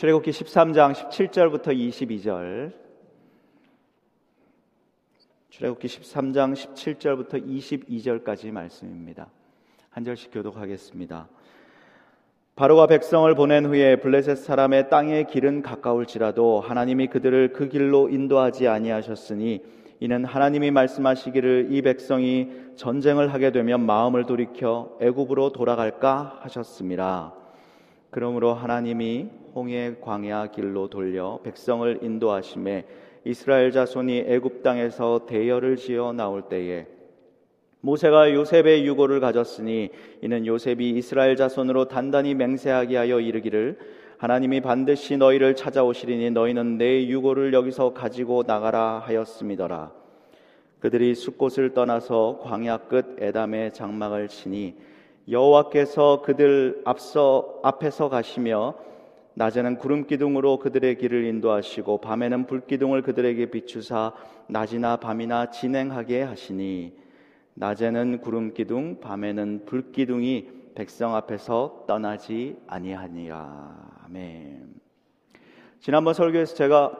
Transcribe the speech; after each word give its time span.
출애굽기 0.00 0.30
13장 0.30 0.94
17절부터 0.94 1.76
22절. 1.76 2.72
출애굽기 5.50 5.88
13장 5.88 6.54
17절부터 6.54 7.46
22절까지 7.46 8.50
말씀입니다. 8.50 9.28
한 9.90 10.02
절씩 10.02 10.30
교독하겠습니다. 10.32 11.28
바로가 12.56 12.86
백성을 12.86 13.34
보낸 13.34 13.66
후에 13.66 13.96
블레셋 13.96 14.38
사람의 14.38 14.88
땅의 14.88 15.26
길은 15.26 15.60
가까울지라도 15.60 16.62
하나님이 16.62 17.08
그들을 17.08 17.52
그 17.52 17.68
길로 17.68 18.08
인도하지 18.08 18.68
아니하셨으니 18.68 19.62
이는 20.00 20.24
하나님이 20.24 20.70
말씀하시기를 20.70 21.68
이 21.72 21.82
백성이 21.82 22.48
전쟁을 22.76 23.34
하게 23.34 23.52
되면 23.52 23.84
마음을 23.84 24.24
돌이켜 24.24 24.96
애굽으로 25.02 25.52
돌아갈까 25.52 26.38
하셨습니다. 26.40 27.34
그러므로 28.10 28.54
하나님이 28.54 29.28
홍해 29.54 29.96
광야 30.00 30.48
길로 30.48 30.88
돌려 30.88 31.40
백성을 31.42 32.00
인도하심에 32.02 32.86
이스라엘 33.24 33.70
자손이 33.70 34.24
애굽 34.26 34.62
땅에서 34.62 35.26
대열을 35.26 35.76
지어 35.76 36.12
나올 36.12 36.42
때에 36.42 36.86
모세가 37.82 38.34
요셉의 38.34 38.86
유고를 38.86 39.20
가졌으니 39.20 39.90
이는 40.20 40.46
요셉이 40.46 40.90
이스라엘 40.90 41.36
자손으로 41.36 41.86
단단히 41.86 42.34
맹세하게 42.34 42.96
하여 42.96 43.20
이르기를 43.20 43.78
하나님이 44.18 44.60
반드시 44.60 45.16
너희를 45.16 45.56
찾아오시리니 45.56 46.30
너희는 46.32 46.76
내 46.76 47.06
유고를 47.06 47.54
여기서 47.54 47.94
가지고 47.94 48.42
나가라 48.46 49.02
하였음이더라. 49.06 49.92
그들이 50.78 51.14
숲곳을 51.14 51.72
떠나서 51.72 52.40
광야 52.42 52.78
끝 52.88 53.16
에담의 53.18 53.72
장막을 53.72 54.28
치니 54.28 54.74
여호와께서 55.28 56.22
그들 56.22 56.82
앞서 56.84 57.60
앞에서 57.62 58.08
가시며 58.08 58.74
낮에는 59.34 59.78
구름 59.78 60.06
기둥으로 60.06 60.58
그들의 60.58 60.98
길을 60.98 61.24
인도하시고 61.24 61.98
밤에는 62.00 62.46
불 62.46 62.66
기둥을 62.66 63.02
그들에게 63.02 63.46
비추사 63.46 64.12
낮이나 64.48 64.96
밤이나 64.96 65.50
진행하게 65.50 66.22
하시니 66.22 66.92
낮에는 67.54 68.20
구름 68.20 68.52
기둥 68.52 69.00
밤에는 69.00 69.64
불 69.66 69.92
기둥이 69.92 70.48
백성 70.74 71.14
앞에서 71.14 71.84
떠나지 71.86 72.56
아니하니라. 72.66 74.02
아멘. 74.04 74.74
지난번 75.80 76.14
설교에서 76.14 76.54
제가 76.54 76.92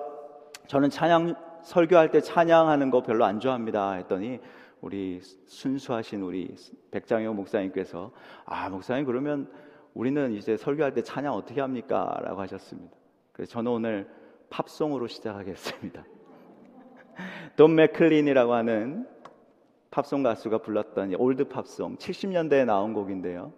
저는 0.66 0.90
찬양 0.90 1.34
설교할 1.62 2.10
때 2.10 2.20
찬양하는 2.20 2.90
거 2.90 3.02
별로 3.02 3.24
안 3.24 3.40
좋아합니다 3.40 3.92
했더니 3.92 4.40
우리 4.80 5.20
순수하신 5.46 6.22
우리 6.22 6.54
백장영 6.90 7.36
목사님께서 7.36 8.12
아 8.44 8.68
목사님 8.68 9.04
그러면 9.04 9.50
우리는 9.94 10.32
이제 10.32 10.56
설교할 10.56 10.94
때 10.94 11.02
찬양 11.02 11.32
어떻게 11.34 11.60
합니까?라고 11.60 12.40
하셨습니다. 12.40 12.96
그래서 13.32 13.52
저는 13.52 13.72
오늘 13.72 14.08
팝송으로 14.48 15.06
시작하겠습니다. 15.06 16.04
돈 17.56 17.74
맥클린이라고 17.74 18.52
하는 18.52 19.06
팝송 19.90 20.22
가수가 20.22 20.58
불렀던 20.58 21.14
old 21.16 21.48
팝송 21.48 21.96
70년대에 21.96 22.64
나온 22.64 22.94
곡인데요. 22.94 23.52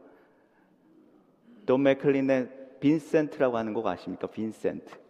돈 1.67 1.83
맥클린의 1.83 2.79
빈센트라고 2.81 3.57
하는 3.57 3.75
곡 3.75 3.87
아십니까? 3.87 4.27
빈센트. 4.27 5.02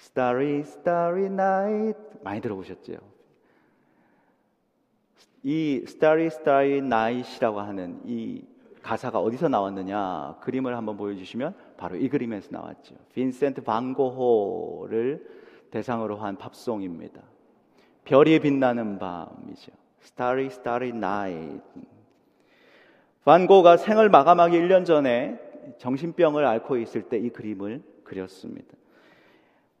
Starry, 0.00 0.60
Starry 0.60 1.26
Night 1.26 1.98
많이 2.22 2.40
들어보셨죠? 2.40 2.94
이 5.44 5.82
Starry, 5.86 6.26
Starry 6.26 6.78
Night이라고 6.78 7.60
하는 7.60 8.00
이 8.04 8.44
가사가 8.82 9.20
어디서 9.20 9.48
나왔느냐 9.48 10.36
그림을 10.40 10.76
한번 10.76 10.96
보여주시면 10.96 11.54
바로 11.76 11.96
이 11.96 12.08
그림에서 12.08 12.48
나왔죠. 12.50 12.94
빈센트 13.14 13.62
반고호를 13.62 15.24
대상으로 15.70 16.16
한 16.16 16.36
팝송입니다. 16.36 17.22
별이 18.04 18.38
빛나는 18.40 18.98
밤이죠. 18.98 19.72
Starry, 20.02 20.46
Starry 20.46 20.90
Night. 20.90 21.62
반고가 23.24 23.76
생을 23.76 24.08
마감하기 24.08 24.58
1년 24.58 24.84
전에 24.84 25.38
정신병을 25.78 26.44
앓고 26.44 26.76
있을 26.78 27.02
때 27.02 27.18
이 27.18 27.30
그림을 27.30 27.82
그렸습니다. 28.02 28.76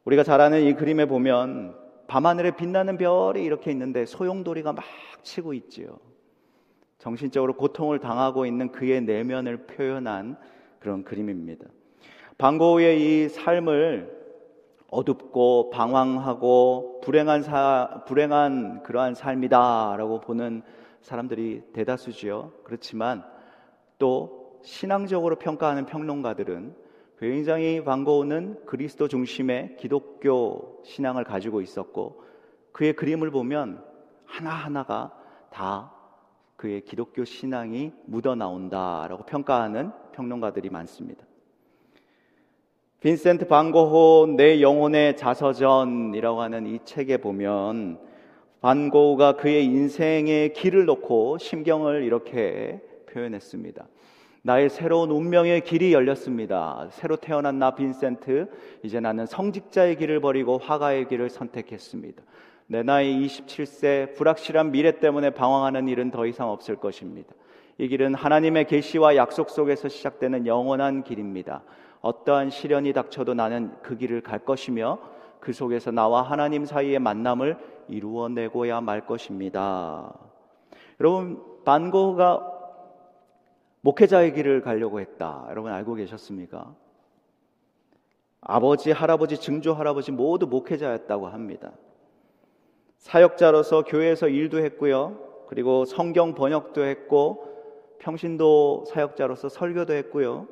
우리가 0.04 0.24
잘 0.24 0.40
아는 0.40 0.62
이 0.62 0.74
그림에 0.74 1.06
보면 1.06 1.76
밤하늘에 2.08 2.50
빛나는 2.52 2.98
별이 2.98 3.42
이렇게 3.42 3.70
있는데 3.70 4.04
소용돌이가 4.04 4.72
막 4.72 4.84
치고 5.22 5.54
있지요. 5.54 5.98
정신적으로 6.98 7.54
고통을 7.54 8.00
당하고 8.00 8.44
있는 8.46 8.72
그의 8.72 9.00
내면을 9.02 9.66
표현한 9.66 10.36
그런 10.80 11.04
그림입니다. 11.04 11.66
방고의 12.38 13.00
이 13.00 13.28
삶을 13.28 14.22
어둡고 14.88 15.70
방황하고 15.70 17.00
불행한 17.02 17.42
사, 17.42 18.02
불행한 18.06 18.82
그러한 18.82 19.14
삶이다라고 19.14 20.20
보는 20.20 20.62
사람들이 21.00 21.62
대다수지요. 21.72 22.52
그렇지만 22.64 23.24
또 23.98 24.60
신앙적으로 24.62 25.36
평가하는 25.36 25.86
평론가들은 25.86 26.81
굉장히 27.22 27.84
반고우는 27.84 28.66
그리스도 28.66 29.06
중심의 29.06 29.76
기독교 29.78 30.82
신앙을 30.84 31.22
가지고 31.22 31.60
있었고 31.60 32.20
그의 32.72 32.94
그림을 32.94 33.30
보면 33.30 33.80
하나하나가 34.24 35.16
다 35.48 35.92
그의 36.56 36.80
기독교 36.80 37.24
신앙이 37.24 37.92
묻어 38.06 38.34
나온다라고 38.34 39.24
평가하는 39.24 39.92
평론가들이 40.10 40.70
많습니다. 40.70 41.24
빈센트 42.98 43.46
반고호 43.46 44.34
내 44.36 44.60
영혼의 44.60 45.16
자서전이라고 45.16 46.40
하는 46.40 46.66
이 46.66 46.80
책에 46.84 47.18
보면 47.18 48.00
반고우가 48.62 49.36
그의 49.36 49.64
인생의 49.66 50.54
길을 50.54 50.86
놓고 50.86 51.38
심경을 51.38 52.02
이렇게 52.02 52.82
표현했습니다. 53.12 53.86
나의 54.44 54.70
새로운 54.70 55.10
운명의 55.10 55.60
길이 55.62 55.92
열렸습니다. 55.92 56.88
새로 56.90 57.16
태어난 57.16 57.60
나 57.60 57.76
빈센트, 57.76 58.48
이제 58.82 58.98
나는 58.98 59.24
성직자의 59.24 59.96
길을 59.96 60.20
버리고 60.20 60.58
화가의 60.58 61.06
길을 61.06 61.30
선택했습니다. 61.30 62.22
내 62.66 62.82
나이 62.82 63.24
27세 63.26 64.16
불확실한 64.16 64.72
미래 64.72 64.98
때문에 64.98 65.30
방황하는 65.30 65.86
일은 65.86 66.10
더 66.10 66.26
이상 66.26 66.50
없을 66.50 66.74
것입니다. 66.74 67.32
이 67.78 67.86
길은 67.86 68.14
하나님의 68.14 68.66
계시와 68.66 69.14
약속 69.14 69.48
속에서 69.50 69.88
시작되는 69.88 70.46
영원한 70.46 71.04
길입니다. 71.04 71.62
어떠한 72.00 72.50
시련이 72.50 72.92
닥쳐도 72.92 73.34
나는 73.34 73.72
그 73.82 73.96
길을 73.96 74.22
갈 74.22 74.40
것이며 74.40 74.98
그 75.38 75.52
속에서 75.52 75.92
나와 75.92 76.22
하나님 76.22 76.64
사이의 76.64 76.98
만남을 76.98 77.56
이루어내고야 77.88 78.80
말 78.80 79.06
것입니다. 79.06 80.12
여러분 81.00 81.40
반고흐가 81.64 82.51
목회자의 83.82 84.32
길을 84.34 84.62
가려고 84.62 85.00
했다. 85.00 85.46
여러분 85.50 85.72
알고 85.72 85.94
계셨습니까? 85.94 86.74
아버지, 88.40 88.90
할아버지, 88.90 89.38
증조 89.38 89.74
할아버지 89.74 90.10
모두 90.10 90.46
목회자였다고 90.46 91.28
합니다. 91.28 91.72
사역자로서 92.98 93.82
교회에서 93.84 94.28
일도 94.28 94.58
했고요. 94.64 95.18
그리고 95.48 95.84
성경 95.84 96.34
번역도 96.34 96.84
했고 96.84 97.48
평신도 97.98 98.84
사역자로서 98.86 99.48
설교도 99.48 99.92
했고요. 99.92 100.46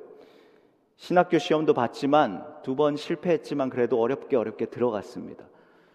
신학교 0.96 1.38
시험도 1.38 1.72
봤지만 1.74 2.44
두 2.62 2.76
번 2.76 2.96
실패했지만 2.96 3.70
그래도 3.70 4.00
어렵게 4.00 4.36
어렵게 4.36 4.66
들어갔습니다. 4.66 5.44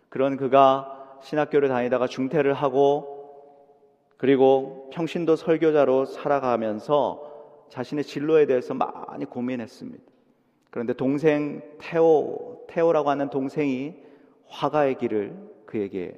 그런 0.09 0.35
그가 0.37 1.19
신학교를 1.21 1.69
다니다가 1.69 2.07
중퇴를 2.07 2.53
하고 2.53 3.13
그리고 4.17 4.89
평신도 4.93 5.35
설교자로 5.35 6.05
살아가면서 6.05 7.24
자신의 7.69 8.03
진로에 8.03 8.45
대해서 8.45 8.73
많이 8.73 9.25
고민했습니다. 9.25 10.03
그런데 10.69 10.93
동생 10.93 11.61
테오, 11.79 12.65
테오라고 12.67 13.09
하는 13.09 13.29
동생이 13.29 13.95
화가의 14.47 14.97
길을 14.97 15.35
그에게 15.65 16.15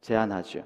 제안하죠. 0.00 0.64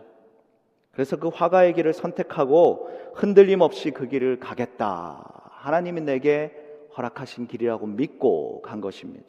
그래서 0.93 1.17
그 1.17 1.29
화가의 1.29 1.75
길을 1.75 1.95
선택하고 1.95 2.91
흔들림 3.15 3.63
없이 3.63 3.91
그 3.91 4.07
길을 4.07 4.39
가겠다. 4.39 5.51
하나님이 5.51 6.03
내게 6.03 6.55
허락하신 6.97 7.47
길이라고 7.47 7.87
믿고 7.87 8.61
간 8.63 8.81
것입니다. 8.81 9.25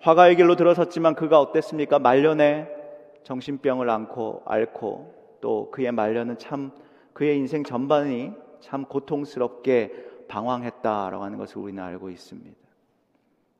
화가의 0.00 0.36
길로 0.36 0.56
들어섰지만 0.56 1.14
그가 1.14 1.40
어땠습니까? 1.40 2.00
말년에 2.00 2.68
정신병을 3.22 3.88
앓고, 3.88 4.42
앓고 4.46 5.38
또 5.40 5.70
그의 5.70 5.92
말년은 5.92 6.38
참 6.38 6.72
그의 7.12 7.36
인생 7.36 7.62
전반이 7.62 8.32
참 8.62 8.86
고통스럽게 8.86 10.26
방황했다라고 10.28 11.22
하는 11.22 11.36
것을 11.36 11.58
우리는 11.58 11.82
알고 11.82 12.08
있습니다. 12.08 12.56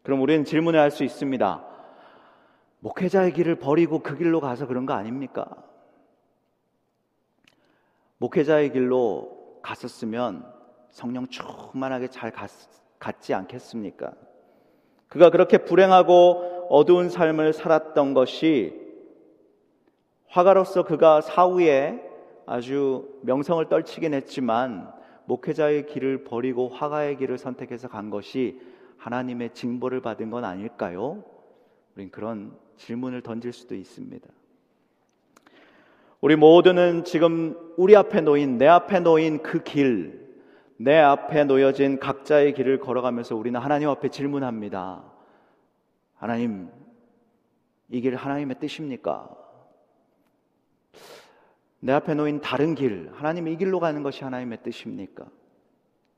그럼 0.03 0.23
우리는 0.23 0.45
질문을 0.45 0.81
할 0.81 0.91
수 0.91 1.05
있습니다. 1.05 1.65
목회자의 2.81 3.33
길을 3.35 3.57
버리고 3.57 4.01
그 4.01 4.17
길로 4.17 4.41
가서 4.41 4.67
그런 4.67 4.87
거 4.87 4.95
아닙니까? 4.95 5.47
목회자의 8.19 8.73
길로 8.73 9.59
갔었으면 9.63 10.51
성령 10.91 11.27
충만하게 11.27 12.09
잘 12.09 12.31
갔, 12.31 12.51
갔지 12.99 13.35
않겠습니까? 13.35 14.13
그가 15.09 15.31
그렇게 15.31 15.59
불행하고 15.59 16.69
어두운 16.71 17.09
삶을 17.11 17.53
살았던 17.53 18.15
것이 18.15 18.81
화가로서 20.29 20.85
그가 20.85 21.21
사후에 21.21 22.12
아주 22.47 23.19
명성을 23.23 23.65
떨치긴 23.69 24.15
했지만 24.15 24.93
목회자의 25.27 25.87
길을 25.87 26.25
버리고 26.25 26.69
화가의 26.69 27.17
길을 27.17 27.39
선택해서 27.39 27.89
간 27.89 28.11
것이 28.11 28.61
하나님의 28.99 29.51
징벌을 29.55 30.01
받은 30.01 30.31
건 30.31 30.45
아닐까요? 30.45 31.25
우린 31.97 32.11
그런 32.11 32.57
질문을 32.77 33.23
던질 33.23 33.53
수도 33.53 33.75
있습니다. 33.75 34.29
우리 36.21 36.37
모두는 36.37 37.05
지금 37.05 37.57
우리 37.77 37.97
앞에 37.97 38.21
놓인 38.21 38.59
내 38.59 38.67
앞에 38.67 39.01
놓인 39.01 39.43
그 39.43 39.63
길, 39.63 40.23
내 40.77 40.97
앞에 40.97 41.45
놓여진 41.45 41.99
각자의 41.99 42.55
길을 42.55 42.79
걸어가면서 42.79 43.37
우리는 43.37 43.59
하나님 43.59 43.89
앞에 43.89 44.09
질문합니다. 44.09 45.05
하나님, 46.15 46.69
이 47.91 48.01
길 48.01 48.15
하나님의 48.15 48.59
뜻입니까? 48.59 49.42
내 51.85 51.93
앞에 51.93 52.15
놓인 52.15 52.41
다른 52.41 52.77
길, 52.77 53.11
하나님 53.13 53.49
이 53.49 53.57
길로 53.57 53.81
가는 53.81 54.05
것이 54.05 54.23
하나님의 54.23 54.59
뜻입니까? 54.63 55.27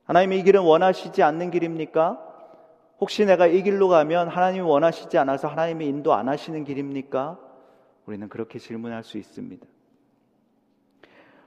하나님 0.05 0.35
이 0.35 0.43
길은 0.43 0.61
원하시지 0.61 1.23
않는 1.23 1.51
길입니까? 1.51 2.21
혹시 3.01 3.25
내가 3.25 3.47
이 3.47 3.63
길로 3.63 3.89
가면 3.89 4.29
하나님이 4.29 4.63
원하시지 4.63 5.17
않아서 5.17 5.49
하나님이 5.49 5.87
인도 5.87 6.13
안 6.13 6.29
하시는 6.29 6.65
길입니까? 6.65 7.39
우리는 8.05 8.29
그렇게 8.29 8.59
질문할 8.59 9.05
수 9.05 9.17
있습니다. 9.17 9.67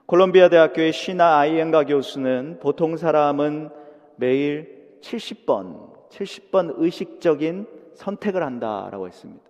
콜롬비아 0.07 0.49
대학교의 0.49 0.93
시나 0.93 1.37
아이엔가 1.37 1.83
교수는 1.83 2.57
보통 2.59 2.97
사람은 2.97 3.69
매일 4.15 4.97
70번, 5.01 6.09
70번 6.09 6.73
의식적인 6.77 7.67
선택을 7.93 8.41
한다라고 8.41 9.05
했습니다. 9.05 9.43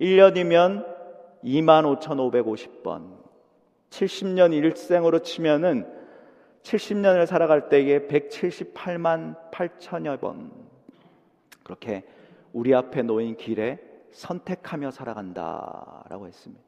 1년이면 0.00 0.86
25,550번. 1.42 3.21
70년 3.92 4.54
일생으로 4.54 5.20
치면은 5.20 5.86
70년을 6.62 7.26
살아갈 7.26 7.68
때에 7.68 8.06
178만 8.06 9.50
8천여 9.50 10.20
번. 10.20 10.50
그렇게 11.62 12.04
우리 12.52 12.74
앞에 12.74 13.02
놓인 13.02 13.36
길에 13.36 13.78
선택하며 14.12 14.90
살아간다라고 14.90 16.26
했습니다. 16.26 16.62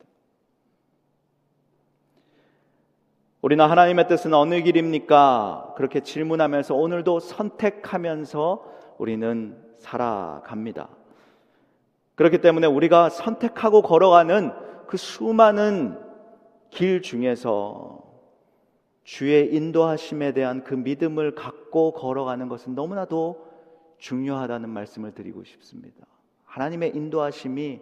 우리는 3.40 3.64
하나님의 3.64 4.08
뜻은 4.08 4.32
어느 4.32 4.62
길입니까? 4.62 5.74
그렇게 5.76 6.00
질문하면서 6.00 6.74
오늘도 6.74 7.20
선택하면서 7.20 8.74
우리는 8.98 9.56
살아갑니다. 9.78 10.88
그렇기 12.14 12.38
때문에 12.38 12.66
우리가 12.66 13.10
선택하고 13.10 13.82
걸어가는 13.82 14.52
그 14.86 14.96
수많은 14.96 16.03
길 16.74 17.02
중에서 17.02 18.02
주의 19.04 19.54
인도하심에 19.54 20.32
대한 20.32 20.64
그 20.64 20.74
믿음을 20.74 21.34
갖고 21.36 21.92
걸어가는 21.92 22.48
것은 22.48 22.74
너무나도 22.74 23.46
중요하다는 23.98 24.68
말씀을 24.68 25.12
드리고 25.12 25.44
싶습니다. 25.44 26.06
하나님의 26.44 26.96
인도하심이 26.96 27.80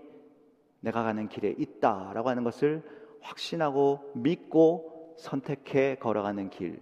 내가 0.80 1.02
가는 1.02 1.28
길에 1.28 1.54
있다라고 1.58 2.28
하는 2.28 2.44
것을 2.44 2.82
확신하고 3.22 4.12
믿고 4.14 5.14
선택해 5.16 5.96
걸어가는 5.96 6.50
길. 6.50 6.78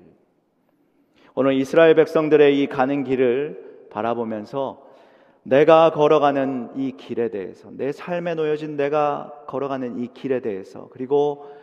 오늘 1.35 1.55
이스라엘 1.55 1.95
백성들의 1.95 2.61
이 2.61 2.67
가는 2.67 3.05
길을 3.05 3.87
바라보면서 3.91 4.85
내가 5.45 5.93
걸어가는 5.93 6.73
이 6.77 6.97
길에 6.97 7.31
대해서, 7.31 7.71
내 7.71 7.93
삶에 7.93 8.35
놓여진 8.35 8.77
내가 8.77 9.45
걸어가는 9.47 9.99
이 9.99 10.09
길에 10.13 10.41
대해서, 10.41 10.89
그리고 10.91 11.60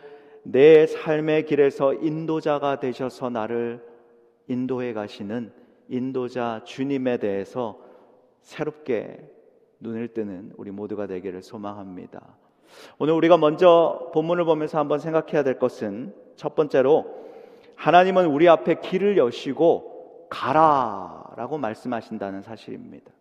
내 0.50 0.86
삶의 0.86 1.44
길에서 1.44 1.92
인도자가 1.92 2.80
되셔서 2.80 3.28
나를 3.28 3.84
인도해 4.46 4.94
가시는 4.94 5.52
인도자 5.88 6.62
주님에 6.64 7.18
대해서 7.18 7.78
새롭게 8.40 9.28
눈을 9.80 10.14
뜨는 10.14 10.52
우리 10.56 10.70
모두가 10.70 11.06
되기를 11.06 11.42
소망합니다. 11.42 12.22
오늘 12.98 13.12
우리가 13.12 13.36
먼저 13.36 14.10
본문을 14.14 14.46
보면서 14.46 14.78
한번 14.78 15.00
생각해야 15.00 15.42
될 15.42 15.58
것은 15.58 16.14
첫 16.36 16.54
번째로 16.54 17.14
하나님은 17.76 18.26
우리 18.26 18.48
앞에 18.48 18.80
길을 18.80 19.18
여시고 19.18 20.28
가라라고 20.30 21.58
말씀하신다는 21.58 22.40
사실입니다. 22.40 23.12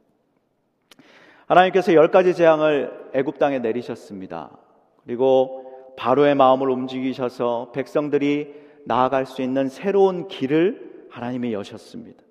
하나님께서 1.45 1.93
열 1.93 2.09
가지 2.09 2.33
재앙을 2.33 3.09
애굽 3.13 3.37
땅에 3.37 3.59
내리셨습니다. 3.59 4.57
그리고 5.03 5.66
바로의 5.97 6.35
마음을 6.35 6.69
움직이셔서 6.69 7.71
백성들이 7.73 8.53
나아갈 8.85 9.25
수 9.25 9.41
있는 9.41 9.67
새로운 9.67 10.29
길을 10.29 11.07
하나님이 11.09 11.51
여셨습니다. 11.51 12.23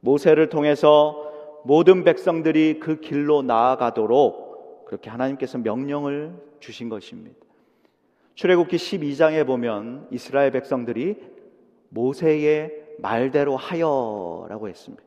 모세를 0.00 0.48
통해서 0.48 1.32
모든 1.64 2.04
백성들이 2.04 2.78
그 2.78 3.00
길로 3.00 3.42
나아가도록 3.42 4.84
그렇게 4.84 5.10
하나님께서 5.10 5.58
명령을 5.58 6.34
주신 6.60 6.88
것입니다. 6.88 7.36
출애굽기 8.34 8.76
12장에 8.76 9.44
보면 9.46 10.06
이스라엘 10.12 10.52
백성들이 10.52 11.16
모세의 11.88 12.70
말대로 12.98 13.56
하여라고 13.56 14.68
했습니다. 14.68 15.02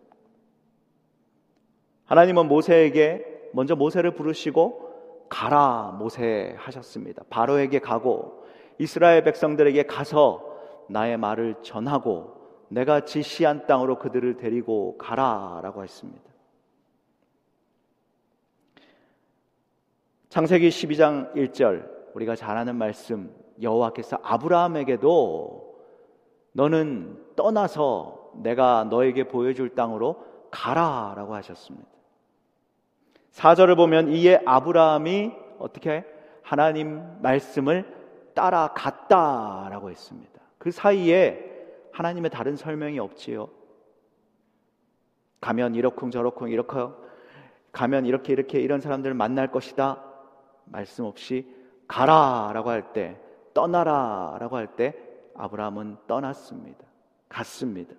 하나님은 2.06 2.48
모세에게 2.48 3.24
먼저 3.54 3.76
모세를 3.76 4.16
부르시고 4.16 4.89
가라 5.30 5.96
모세 5.98 6.56
하셨습니다. 6.58 7.24
바로에게 7.30 7.80
가고 7.80 8.44
이스라엘 8.78 9.24
백성들에게 9.24 9.84
가서 9.84 10.44
나의 10.90 11.18
말을 11.18 11.56
전하고 11.62 12.40
내가 12.70 13.06
지시한 13.06 13.66
땅으로 13.68 14.00
그들을 14.00 14.38
데리고 14.38 14.98
가라라고 14.98 15.84
했습니다. 15.84 16.22
창세기 20.30 20.70
12장 20.70 21.34
1절 21.34 22.14
우리가 22.14 22.36
잘 22.36 22.58
아는 22.58 22.76
말씀 22.76 23.34
여호와께서 23.62 24.20
아브라함에게도 24.22 25.76
너는 26.54 27.34
떠나서 27.36 28.32
내가 28.36 28.86
너에게 28.86 29.28
보여줄 29.28 29.76
땅으로 29.76 30.24
가라라고 30.52 31.34
하셨습니다. 31.36 31.88
사절을 33.32 33.76
보면 33.76 34.10
이에 34.10 34.42
아브라함이 34.46 35.32
어떻게 35.60 36.06
하나님 36.42 37.02
말씀을 37.22 37.86
따라갔다라고 38.34 39.90
했습니다. 39.90 40.40
그 40.58 40.72
사이에 40.72 41.46
하나님의 41.94 42.32
다른 42.32 42.56
설명이 42.56 43.00
없지요. 43.00 43.50
가면 45.42 45.76
이렇쿵 45.76 46.12
저렇쿵 46.12 46.50
이렇게 46.50 46.78
가면 47.72 48.06
이렇게 48.06 48.34
이렇게 48.34 48.60
이런 48.60 48.82
사람들을 48.82 49.14
만날 49.14 49.52
것이다. 49.52 50.04
말씀 50.66 51.06
없이 51.06 51.48
가라라고 51.88 52.70
할 52.70 52.94
때, 52.94 53.20
떠나라라고 53.54 54.58
할 54.58 54.68
때 54.76 54.96
아브라함은 55.36 55.98
떠났습니다. 56.08 56.86
갔습니다. 57.30 57.96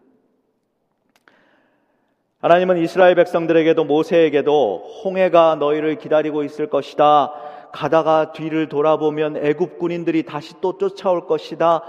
하나님은 2.40 2.78
이스라엘 2.78 3.14
백성들에게도 3.16 3.84
모세에게도 3.84 5.02
홍해가 5.04 5.56
너희를 5.56 5.96
기다리고 5.96 6.42
있을 6.42 6.68
것이다. 6.68 7.34
가다가 7.70 8.32
뒤를 8.32 8.68
돌아보면 8.70 9.36
애굽 9.36 9.78
군인들이 9.78 10.22
다시 10.22 10.54
또 10.62 10.78
쫓아올 10.78 11.26
것이다. 11.26 11.82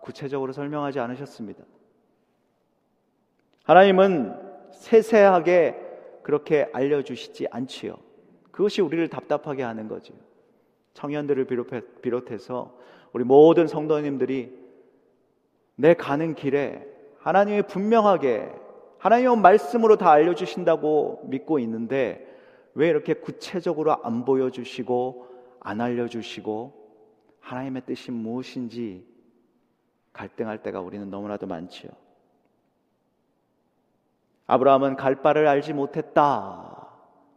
구체적으로 0.00 0.52
설명하지 0.52 1.00
않으셨습니다. 1.00 1.64
하나님은 3.64 4.36
세세하게 4.70 5.76
그렇게 6.22 6.68
알려주시지 6.72 7.48
않지요. 7.50 7.96
그것이 8.52 8.82
우리를 8.82 9.08
답답하게 9.08 9.64
하는 9.64 9.88
거죠. 9.88 10.14
청년들을 10.94 11.48
비롯해서 12.00 12.76
우리 13.12 13.24
모든 13.24 13.66
성도님들이 13.66 14.56
내 15.74 15.94
가는 15.94 16.36
길에 16.36 16.86
하나님이 17.18 17.62
분명하게 17.62 18.52
하나님의 19.00 19.38
말씀으로 19.38 19.96
다 19.96 20.10
알려주신다고 20.10 21.22
믿고 21.24 21.58
있는데 21.60 22.26
왜 22.74 22.88
이렇게 22.88 23.14
구체적으로 23.14 23.96
안 24.04 24.24
보여주시고 24.24 25.26
안 25.60 25.80
알려주시고 25.80 26.80
하나님의 27.40 27.82
뜻이 27.86 28.10
무엇인지 28.10 29.06
갈등할 30.12 30.62
때가 30.62 30.80
우리는 30.80 31.08
너무나도 31.08 31.46
많지요. 31.46 31.90
아브라함은 34.46 34.96
갈 34.96 35.22
바를 35.22 35.46
알지 35.46 35.72
못했다. 35.72 36.88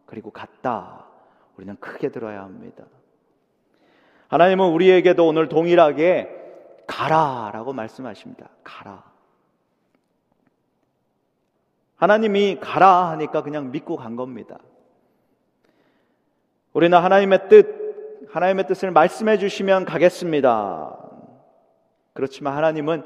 그리고 0.05 0.31
갔다. 0.31 1.07
우리는 1.55 1.77
크게 1.79 2.09
들어야 2.09 2.43
합니다. 2.43 2.83
하나님은 4.27 4.69
우리에게도 4.69 5.25
오늘 5.25 5.47
동일하게 5.47 6.41
가라라고 6.87 7.71
말씀하십니다. 7.71 8.49
가라. 8.63 9.12
하나님이 12.03 12.57
가라 12.59 13.11
하니까 13.11 13.43
그냥 13.43 13.71
믿고 13.71 13.95
간 13.95 14.17
겁니다. 14.17 14.59
우리는 16.73 16.97
하나님의 16.97 17.47
뜻, 17.47 18.27
하나님의 18.29 18.67
뜻을 18.67 18.91
말씀해 18.91 19.37
주시면 19.37 19.85
가겠습니다. 19.85 20.99
그렇지만 22.11 22.57
하나님은 22.57 23.03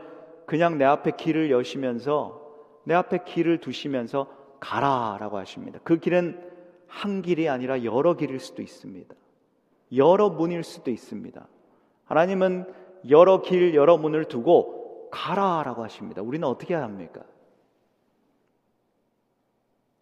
그냥 0.48 0.80
내 0.80 0.86
앞에 0.86 1.12
길을 1.12 1.52
여시면서 1.52 2.42
내 2.86 2.96
앞에 2.96 3.20
길을 3.24 3.60
두시면서 3.60 4.32
가라라고 4.60 5.38
하십니다. 5.38 5.80
그 5.84 5.98
길은 5.98 6.42
한 6.88 7.22
길이 7.22 7.50
아니라 7.50 7.84
여러 7.84 8.16
길일 8.16 8.40
수도 8.40 8.64
있습니다. 8.64 9.14
여러 9.96 10.30
문일 10.30 10.64
수도 10.64 10.90
있습니다. 10.90 11.48
하나님은 12.06 12.74
여러 13.12 13.44
길, 13.44 13.76
여러 13.76 13.96
문을 13.98 14.26
두고 14.26 15.10
가라라고 15.12 15.84
하십니다. 15.84 16.24
우리는 16.24 16.48
어떻게 16.48 16.74
해야 16.74 16.82
합니까? 16.82 17.22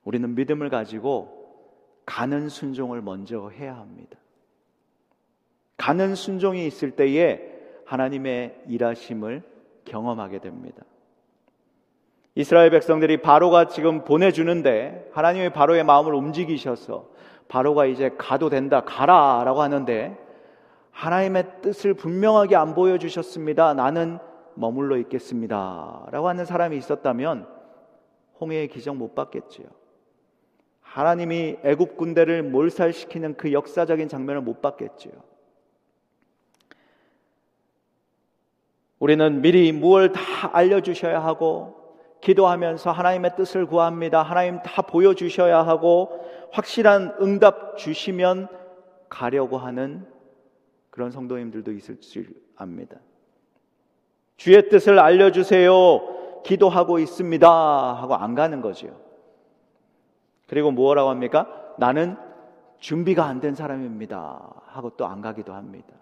우리는 0.05 0.33
믿음을 0.35 0.69
가지고 0.69 1.45
가는 2.05 2.47
순종을 2.47 3.01
먼저 3.01 3.49
해야 3.49 3.75
합니다. 3.75 4.17
가는 5.75 6.15
순종이 6.15 6.65
있을 6.67 6.91
때에 6.91 7.41
하나님의 7.85 8.63
일하심을 8.67 9.43
경험하게 9.83 10.39
됩니다. 10.39 10.83
이스라엘 12.35 12.69
백성들이 12.69 13.21
바로가 13.21 13.67
지금 13.67 14.03
보내주는데 14.03 15.09
하나님의 15.13 15.53
바로의 15.53 15.83
마음을 15.83 16.13
움직이셔서 16.13 17.09
바로가 17.47 17.85
이제 17.85 18.11
가도 18.17 18.49
된다, 18.49 18.81
가라 18.81 19.43
라고 19.45 19.61
하는데 19.61 20.17
하나님의 20.91 21.61
뜻을 21.61 21.93
분명하게 21.93 22.55
안 22.55 22.73
보여주셨습니다. 22.73 23.73
나는 23.73 24.19
머물러 24.55 24.97
있겠습니다. 24.97 26.07
라고 26.11 26.27
하는 26.27 26.45
사람이 26.45 26.77
있었다면 26.77 27.47
홍해의 28.39 28.67
기적 28.67 28.95
못 28.95 29.15
받겠지요. 29.15 29.65
하나님이 30.95 31.57
애굽 31.61 31.97
군대를 31.97 32.41
몰살시키는 32.41 33.35
그 33.35 33.51
역사적인 33.51 34.07
장면을 34.07 34.39
못 34.39 34.61
봤겠지요. 34.61 35.11
우리는 38.99 39.41
미리 39.41 39.73
무엇을 39.73 40.13
다 40.13 40.21
알려주셔야 40.53 41.21
하고 41.21 41.97
기도하면서 42.21 42.93
하나님의 42.93 43.35
뜻을 43.35 43.65
구합니다. 43.65 44.23
하나님 44.23 44.61
다 44.63 44.83
보여주셔야 44.83 45.67
하고 45.67 46.25
확실한 46.53 47.17
응답 47.19 47.77
주시면 47.77 48.47
가려고 49.09 49.57
하는 49.57 50.07
그런 50.91 51.11
성도님들도 51.11 51.73
있을 51.73 51.99
줄 51.99 52.29
압니다. 52.55 52.95
주의 54.37 54.69
뜻을 54.69 54.97
알려주세요. 54.99 56.43
기도하고 56.45 56.99
있습니다. 56.99 57.49
하고 57.49 58.15
안 58.15 58.33
가는 58.33 58.61
거죠. 58.61 59.04
그리고 60.47 60.71
뭐라고 60.71 61.09
합니까? 61.09 61.47
나는 61.77 62.17
준비가 62.79 63.25
안 63.25 63.39
된 63.39 63.55
사람입니다. 63.55 64.41
하고 64.67 64.91
또 64.91 65.05
안 65.05 65.21
가기도 65.21 65.53
합니다. 65.53 65.93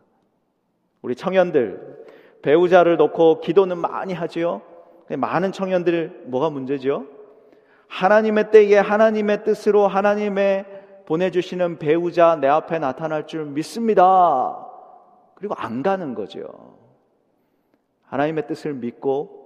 우리 1.01 1.15
청년들, 1.15 2.05
배우자를 2.41 2.97
놓고 2.97 3.39
기도는 3.41 3.77
많이 3.77 4.13
하지요. 4.13 4.61
많은 5.17 5.51
청년들 5.51 6.23
뭐가 6.27 6.49
문제죠? 6.49 7.05
하나님의 7.87 8.51
때에 8.51 8.77
하나님의 8.79 9.43
뜻으로 9.43 9.87
하나님의 9.87 10.65
보내주시는 11.05 11.77
배우자 11.79 12.35
내 12.37 12.47
앞에 12.47 12.79
나타날 12.79 13.27
줄 13.27 13.45
믿습니다. 13.45 14.65
그리고 15.35 15.53
안 15.55 15.83
가는 15.83 16.15
거죠. 16.15 16.77
하나님의 18.03 18.47
뜻을 18.47 18.73
믿고 18.73 19.43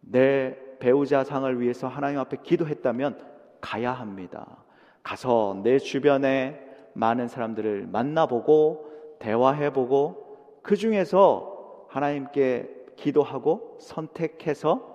내 0.00 0.56
배우자 0.78 1.24
상을 1.24 1.60
위해서 1.60 1.88
하나님 1.88 2.18
앞에 2.18 2.38
기도했다면 2.42 3.29
가야 3.60 3.92
합니다. 3.92 4.64
가서 5.02 5.60
내 5.62 5.78
주변에 5.78 6.60
많은 6.94 7.28
사람들을 7.28 7.86
만나보고 7.86 9.16
대화해보고 9.18 10.60
그 10.62 10.76
중에서 10.76 11.86
하나님께 11.88 12.94
기도하고 12.96 13.78
선택해서 13.80 14.90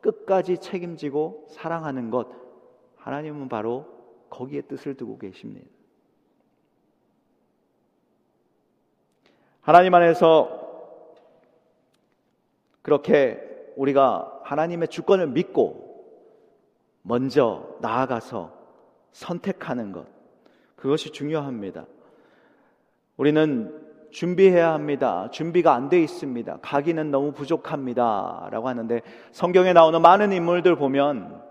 끝까지 0.00 0.58
책임지고 0.58 1.46
사랑하는 1.48 2.10
것 2.10 2.28
하나님은 2.96 3.48
바로 3.48 3.86
거기에 4.30 4.62
뜻을 4.62 4.96
두고 4.96 5.18
계십니다. 5.18 5.66
하나님 9.60 9.94
안에서 9.94 10.66
그렇게 12.82 13.72
우리가 13.76 14.40
하나님의 14.44 14.88
주권을 14.88 15.28
믿고 15.28 15.87
먼저 17.08 17.66
나아가서 17.80 18.52
선택하는 19.12 19.92
것. 19.92 20.06
그것이 20.76 21.10
중요합니다. 21.10 21.86
우리는 23.16 23.82
준비해야 24.10 24.74
합니다. 24.74 25.28
준비가 25.30 25.74
안 25.74 25.88
돼 25.88 26.02
있습니다. 26.02 26.58
가기는 26.60 27.10
너무 27.10 27.32
부족합니다. 27.32 28.48
라고 28.50 28.68
하는데 28.68 29.00
성경에 29.32 29.72
나오는 29.72 30.00
많은 30.00 30.32
인물들 30.32 30.76
보면 30.76 31.42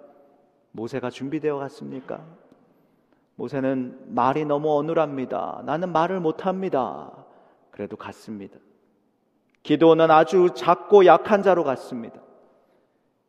모세가 0.71 1.09
준비되어 1.09 1.57
갔습니까? 1.57 2.23
모세는 3.35 4.13
말이 4.13 4.45
너무 4.45 4.77
어눌합니다. 4.77 5.63
나는 5.65 5.91
말을 5.91 6.19
못합니다. 6.19 7.11
그래도 7.71 7.97
갔습니다. 7.97 8.59
기도는 9.63 10.11
아주 10.11 10.51
작고 10.55 11.05
약한 11.07 11.41
자로 11.41 11.63
갔습니다. 11.63 12.21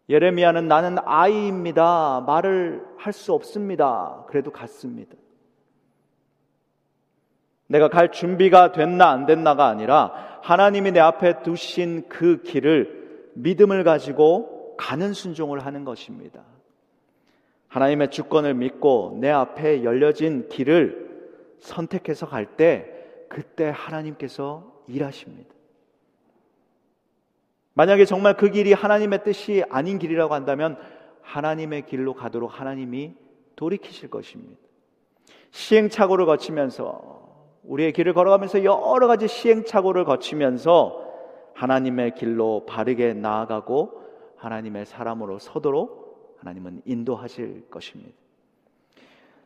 예레미야는 0.08 0.68
나는 0.68 0.96
아이입니다. 1.04 2.24
말을 2.26 2.84
할 2.96 3.12
수 3.12 3.32
없습니다. 3.32 4.24
그래도 4.28 4.50
갔습니다. 4.50 5.14
내가 7.66 7.88
갈 7.88 8.10
준비가 8.10 8.72
됐나 8.72 9.10
안 9.10 9.26
됐나가 9.26 9.66
아니라 9.68 10.40
하나님이 10.42 10.92
내 10.92 11.00
앞에 11.00 11.42
두신 11.42 12.08
그 12.08 12.42
길을 12.42 13.32
믿음을 13.34 13.84
가지고 13.84 14.74
가는 14.78 15.12
순종을 15.12 15.64
하는 15.66 15.84
것입니다. 15.84 16.42
하나님의 17.68 18.10
주권을 18.10 18.54
믿고 18.54 19.18
내 19.20 19.28
앞에 19.30 19.84
열려진 19.84 20.48
길을 20.48 21.08
선택해서 21.58 22.26
갈 22.26 22.46
때 22.56 22.94
그때 23.28 23.70
하나님께서 23.74 24.82
일하십니다. 24.86 25.57
만약에 27.78 28.06
정말 28.06 28.36
그 28.36 28.50
길이 28.50 28.72
하나님의 28.72 29.22
뜻이 29.22 29.62
아닌 29.70 30.00
길이라고 30.00 30.34
한다면 30.34 30.76
하나님의 31.22 31.86
길로 31.86 32.12
가도록 32.12 32.58
하나님이 32.58 33.14
돌이키실 33.54 34.10
것입니다. 34.10 34.60
시행착오를 35.52 36.26
거치면서 36.26 37.54
우리의 37.62 37.92
길을 37.92 38.14
걸어가면서 38.14 38.64
여러 38.64 39.06
가지 39.06 39.28
시행착오를 39.28 40.04
거치면서 40.04 41.04
하나님의 41.54 42.16
길로 42.16 42.66
바르게 42.66 43.14
나아가고 43.14 44.02
하나님의 44.34 44.84
사람으로 44.84 45.38
서도록 45.38 46.34
하나님은 46.40 46.82
인도하실 46.84 47.70
것입니다. 47.70 48.12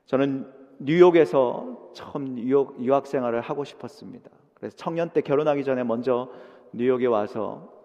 저는 0.06 0.50
뉴욕에서 0.78 1.90
처음 1.92 2.36
뉴욕 2.36 2.82
유학 2.82 3.06
생활을 3.06 3.42
하고 3.42 3.64
싶었습니다. 3.64 4.30
그래서 4.54 4.74
청년 4.74 5.10
때 5.10 5.20
결혼하기 5.20 5.64
전에 5.64 5.84
먼저 5.84 6.30
뉴욕에 6.72 7.04
와서 7.04 7.81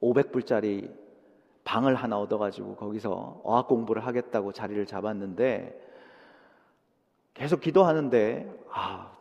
500불짜리 0.00 0.90
방을 1.64 1.94
하나 1.94 2.18
얻어가지고 2.18 2.76
거기서 2.76 3.42
어학 3.44 3.68
공부를 3.68 4.06
하겠다고 4.06 4.52
자리를 4.52 4.84
잡았는데 4.86 5.78
계속 7.34 7.60
기도하는데 7.60 8.50
아 8.70 9.12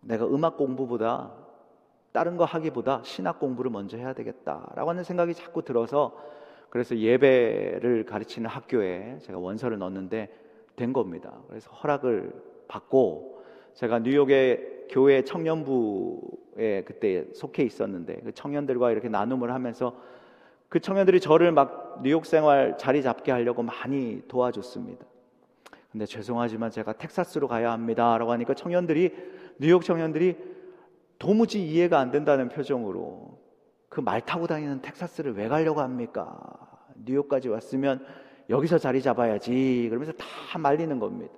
내가 0.00 0.26
음악 0.26 0.56
공부보다 0.56 1.32
다른 2.12 2.36
거 2.36 2.44
하기보다 2.44 3.02
신학 3.04 3.38
공부를 3.38 3.70
먼저 3.70 3.96
해야 3.96 4.12
되겠다라고 4.12 4.90
하는 4.90 5.04
생각이 5.04 5.34
자꾸 5.34 5.62
들어서 5.62 6.16
그래서 6.70 6.96
예배를 6.96 8.04
가르치는 8.04 8.48
학교에 8.50 9.18
제가 9.22 9.38
원서를 9.38 9.78
넣었는데 9.78 10.28
된 10.76 10.92
겁니다. 10.92 11.32
그래서 11.48 11.70
허락을 11.70 12.32
받고 12.68 13.42
제가 13.74 14.00
뉴욕의 14.00 14.77
교회 14.88 15.22
청년부에 15.22 16.84
그때 16.84 17.26
속해 17.34 17.62
있었는데 17.62 18.20
그 18.24 18.32
청년들과 18.32 18.90
이렇게 18.90 19.08
나눔을 19.08 19.52
하면서 19.52 19.94
그 20.68 20.80
청년들이 20.80 21.20
저를 21.20 21.52
막 21.52 22.00
뉴욕 22.02 22.26
생활 22.26 22.76
자리 22.78 23.02
잡게 23.02 23.32
하려고 23.32 23.62
많이 23.62 24.22
도와줬습니다. 24.28 25.04
근데 25.90 26.04
죄송하지만 26.04 26.70
제가 26.70 26.92
텍사스로 26.92 27.48
가야 27.48 27.72
합니다라고 27.72 28.32
하니까 28.32 28.54
청년들이 28.54 29.14
뉴욕 29.58 29.82
청년들이 29.82 30.36
도무지 31.18 31.66
이해가 31.66 31.98
안 31.98 32.10
된다는 32.10 32.48
표정으로 32.48 33.38
그 33.88 34.00
말 34.00 34.20
타고 34.20 34.46
다니는 34.46 34.82
텍사스를 34.82 35.34
왜 35.34 35.48
가려고 35.48 35.80
합니까? 35.80 36.38
뉴욕까지 37.04 37.48
왔으면 37.48 38.04
여기서 38.50 38.78
자리 38.78 39.02
잡아야지. 39.02 39.86
그러면서 39.88 40.12
다 40.12 40.58
말리는 40.58 40.98
겁니다. 41.00 41.32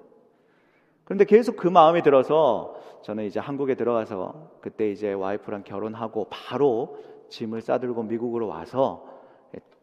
그런데 1.11 1.25
계속 1.25 1.57
그 1.57 1.67
마음이 1.67 2.03
들어서 2.03 2.77
저는 3.03 3.25
이제 3.25 3.41
한국에 3.41 3.75
들어가서 3.75 4.53
그때 4.61 4.93
이제 4.93 5.13
와이프랑 5.13 5.65
결혼하고 5.65 6.29
바로 6.31 6.99
짐을 7.31 7.63
싸들고 7.63 8.05
미국으로 8.05 8.47
와서 8.47 9.09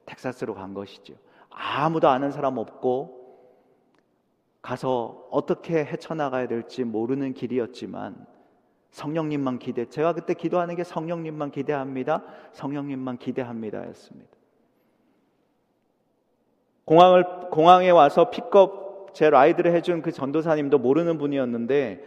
텍사스로 0.06 0.54
간 0.54 0.74
것이죠. 0.74 1.16
아무도 1.50 2.08
아는 2.08 2.32
사람 2.32 2.58
없고 2.58 3.42
가서 4.62 5.28
어떻게 5.30 5.84
헤쳐나가야 5.84 6.48
될지 6.48 6.86
모르는 6.86 7.34
길이었지만 7.34 8.26
성령님만 8.92 9.60
기대. 9.60 9.84
제가 9.84 10.14
그때 10.14 10.34
기도하는 10.34 10.78
게 10.78 10.86
성령님만 10.86 11.52
기대합니다. 11.52 12.24
성령님만 12.54 13.18
기대합니다였습니다. 13.18 14.32
공항을 16.86 17.50
공항에 17.50 17.90
와서 17.90 18.30
픽업 18.30 18.87
제 19.18 19.32
라이드를 19.32 19.74
해준 19.74 20.04
그 20.04 20.12
전도사님도 20.12 20.78
모르는 20.78 21.18
분이었는데 21.18 22.04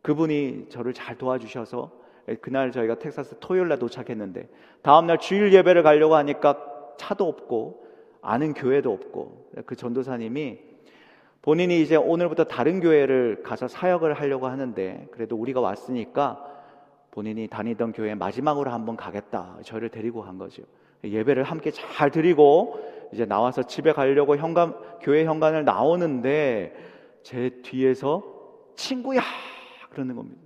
그분이 0.00 0.70
저를 0.70 0.94
잘 0.94 1.18
도와주셔서 1.18 1.92
그날 2.40 2.72
저희가 2.72 2.98
텍사스 2.98 3.36
토요일 3.38 3.68
날 3.68 3.78
도착했는데 3.78 4.48
다음 4.80 5.06
날 5.08 5.18
주일 5.18 5.52
예배를 5.52 5.82
가려고 5.82 6.14
하니까 6.14 6.56
차도 6.96 7.28
없고 7.28 7.84
아는 8.22 8.54
교회도 8.54 8.90
없고 8.90 9.50
그 9.66 9.76
전도사님이 9.76 10.58
본인이 11.42 11.82
이제 11.82 11.96
오늘부터 11.96 12.44
다른 12.44 12.80
교회를 12.80 13.42
가서 13.42 13.68
사역을 13.68 14.14
하려고 14.14 14.46
하는데 14.46 15.08
그래도 15.10 15.36
우리가 15.36 15.60
왔으니까 15.60 16.42
본인이 17.10 17.46
다니던 17.46 17.92
교회 17.92 18.14
마지막으로 18.14 18.70
한번 18.70 18.96
가겠다. 18.96 19.58
저를 19.64 19.90
데리고 19.90 20.22
간 20.22 20.38
거죠. 20.38 20.62
예배를 21.04 21.42
함께 21.42 21.70
잘 21.70 22.10
드리고 22.10 22.95
이제 23.12 23.24
나와서 23.24 23.62
집에 23.62 23.92
가려고 23.92 24.36
현관 24.36 24.74
교회 25.00 25.24
현관을 25.24 25.64
나오는데 25.64 26.74
제 27.22 27.50
뒤에서 27.62 28.22
친구야 28.74 29.20
그러는 29.90 30.16
겁니다. 30.16 30.40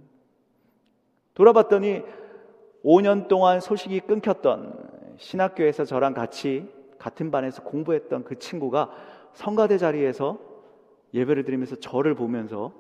돌아봤더니 1.35 2.03
5년 2.85 3.29
동안 3.29 3.61
소식이 3.61 4.01
끊겼던 4.01 5.15
신학교에서 5.19 5.85
저랑 5.85 6.15
같이 6.15 6.69
같은 6.99 7.31
반에서 7.31 7.63
공부했던 7.63 8.25
그 8.25 8.39
친구가 8.39 8.91
성가대 9.33 9.79
자리에서 9.79 10.39
예배를 11.15 11.45
드리면서 11.45 11.77
저를 11.77 12.15
보면서 12.15 12.73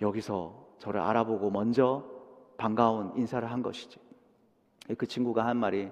여기서 0.00 0.66
저를 0.78 1.00
알아보고 1.00 1.50
먼저 1.50 2.04
반가운 2.56 3.12
인사를 3.16 3.50
한 3.50 3.62
것이지. 3.62 3.98
그 4.98 5.06
친구가 5.06 5.44
한 5.46 5.56
말이 5.56 5.90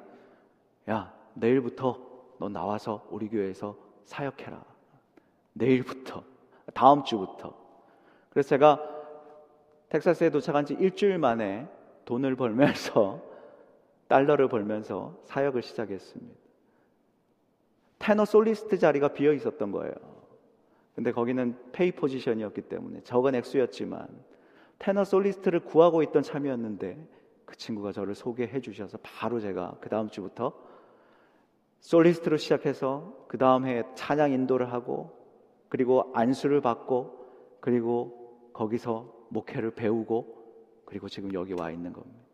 야 0.88 1.12
내일부터 1.34 2.13
너 2.44 2.48
나와서 2.48 3.06
우리 3.10 3.28
교회에서 3.28 3.74
사역해라. 4.04 4.62
내일부터 5.54 6.22
다음 6.74 7.04
주부터. 7.04 7.56
그래서 8.28 8.50
제가 8.50 8.82
텍사스에 9.88 10.28
도착한 10.28 10.66
지 10.66 10.74
일주일 10.74 11.18
만에 11.18 11.66
돈을 12.04 12.36
벌면서 12.36 13.22
달러를 14.08 14.48
벌면서 14.48 15.16
사역을 15.24 15.62
시작했습니다. 15.62 16.34
테너 17.98 18.26
솔리스트 18.26 18.78
자리가 18.78 19.08
비어 19.08 19.32
있었던 19.32 19.70
거예요. 19.70 19.94
근데 20.94 21.12
거기는 21.12 21.56
페이 21.72 21.92
포지션이었기 21.92 22.62
때문에 22.62 23.00
적은 23.04 23.34
액수였지만 23.36 24.06
테너 24.78 25.04
솔리스트를 25.04 25.60
구하고 25.60 26.02
있던 26.02 26.22
참이었는데 26.22 27.08
그 27.46 27.56
친구가 27.56 27.92
저를 27.92 28.14
소개해 28.14 28.60
주셔서 28.60 28.98
바로 29.02 29.40
제가 29.40 29.78
그 29.80 29.88
다음 29.88 30.10
주부터 30.10 30.73
솔리스트로 31.84 32.38
시작해서 32.38 33.12
그 33.28 33.36
다음 33.36 33.66
해에 33.66 33.82
찬양 33.94 34.32
인도를 34.32 34.72
하고 34.72 35.10
그리고 35.68 36.10
안수를 36.14 36.62
받고 36.62 37.26
그리고 37.60 38.50
거기서 38.54 39.12
목회를 39.28 39.72
배우고 39.72 40.82
그리고 40.86 41.10
지금 41.10 41.34
여기 41.34 41.52
와 41.52 41.70
있는 41.70 41.92
겁니다. 41.92 42.24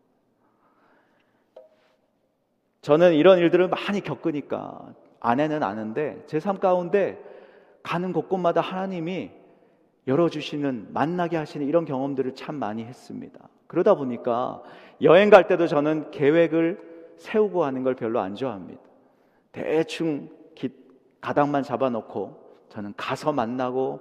저는 2.81 3.13
이런 3.13 3.39
일들을 3.39 3.67
많이 3.67 3.99
겪으니까 3.99 4.93
아내는 5.19 5.63
아는데 5.63 6.23
제 6.27 6.39
삶 6.39 6.57
가운데 6.59 7.21
가는 7.83 8.13
곳곳마다 8.13 8.61
하나님이 8.61 9.31
열어주시는, 10.07 10.93
만나게 10.93 11.35
하시는 11.35 11.67
이런 11.67 11.83
경험들을 11.83 12.35
참 12.35 12.55
많이 12.55 12.85
했습니다. 12.85 13.49
그러다 13.67 13.95
보니까 13.95 14.63
여행 15.01 15.29
갈 15.29 15.47
때도 15.47 15.67
저는 15.67 16.11
계획을 16.11 17.15
세우고 17.17 17.65
하는 17.65 17.83
걸 17.83 17.95
별로 17.95 18.19
안 18.19 18.35
좋아합니다. 18.35 18.90
대충 19.51 20.29
가닥만 21.21 21.63
잡아놓고 21.63 22.65
저는 22.69 22.93
가서 22.97 23.31
만나고 23.31 23.99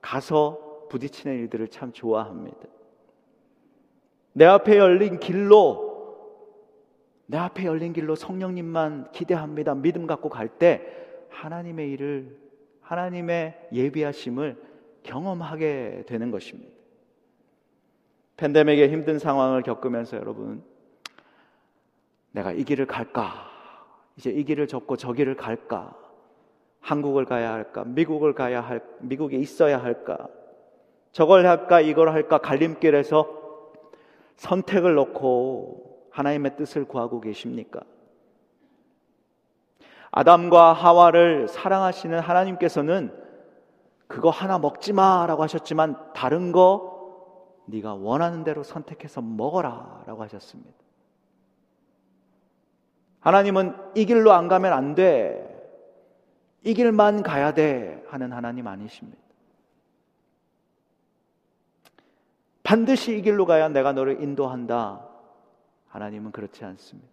가서 0.00 0.86
부딪히는 0.88 1.36
일들을 1.36 1.68
참 1.68 1.92
좋아합니다. 1.92 2.58
내 4.32 4.44
앞에 4.44 4.78
열린 4.78 5.18
길로 5.18 5.90
내 7.26 7.38
앞에 7.38 7.64
열린 7.64 7.92
길로 7.92 8.14
성령님만 8.14 9.10
기대합니다. 9.12 9.74
믿음 9.74 10.06
갖고 10.06 10.28
갈 10.28 10.48
때 10.48 10.82
하나님의 11.30 11.90
일을 11.90 12.36
하나님의 12.82 13.68
예비하심을 13.72 14.60
경험하게 15.02 16.04
되는 16.06 16.30
것입니다. 16.30 16.72
팬데믹의 18.36 18.90
힘든 18.90 19.18
상황을 19.18 19.62
겪으면서 19.62 20.16
여러분, 20.16 20.62
내가 22.32 22.52
이 22.52 22.64
길을 22.64 22.86
갈까? 22.86 23.49
이제 24.20 24.28
이 24.28 24.44
길을 24.44 24.68
접고 24.68 24.98
저 24.98 25.14
길을 25.14 25.34
갈까? 25.34 25.96
한국을 26.80 27.24
가야 27.24 27.54
할까? 27.54 27.84
미국을 27.86 28.34
가야 28.34 28.60
할, 28.60 28.82
미국에 28.98 29.38
있어야 29.38 29.82
할까? 29.82 30.28
저걸 31.12 31.46
할까? 31.46 31.80
이걸 31.80 32.10
할까? 32.12 32.36
갈림길에서 32.36 33.26
선택을 34.36 34.92
놓고 34.92 36.08
하나님의 36.10 36.56
뜻을 36.58 36.84
구하고 36.84 37.22
계십니까? 37.22 37.80
아담과 40.10 40.74
하와를 40.74 41.48
사랑하시는 41.48 42.20
하나님께서는 42.20 43.18
그거 44.06 44.28
하나 44.28 44.58
먹지 44.58 44.92
마라고 44.92 45.44
하셨지만 45.44 45.96
다른 46.12 46.52
거 46.52 47.56
네가 47.64 47.94
원하는 47.94 48.44
대로 48.44 48.64
선택해서 48.64 49.22
먹어라라고 49.22 50.22
하셨습니다. 50.24 50.89
하나님은 53.20 53.74
이 53.94 54.06
길로 54.06 54.32
안 54.32 54.48
가면 54.48 54.72
안 54.72 54.94
돼. 54.94 55.46
이 56.64 56.74
길만 56.74 57.22
가야 57.22 57.54
돼 57.54 58.02
하는 58.08 58.32
하나님 58.32 58.66
아니십니다. 58.66 59.18
반드시 62.62 63.18
이 63.18 63.22
길로 63.22 63.46
가야 63.46 63.68
내가 63.68 63.92
너를 63.92 64.22
인도한다. 64.22 65.06
하나님은 65.88 66.32
그렇지 66.32 66.64
않습니다. 66.64 67.08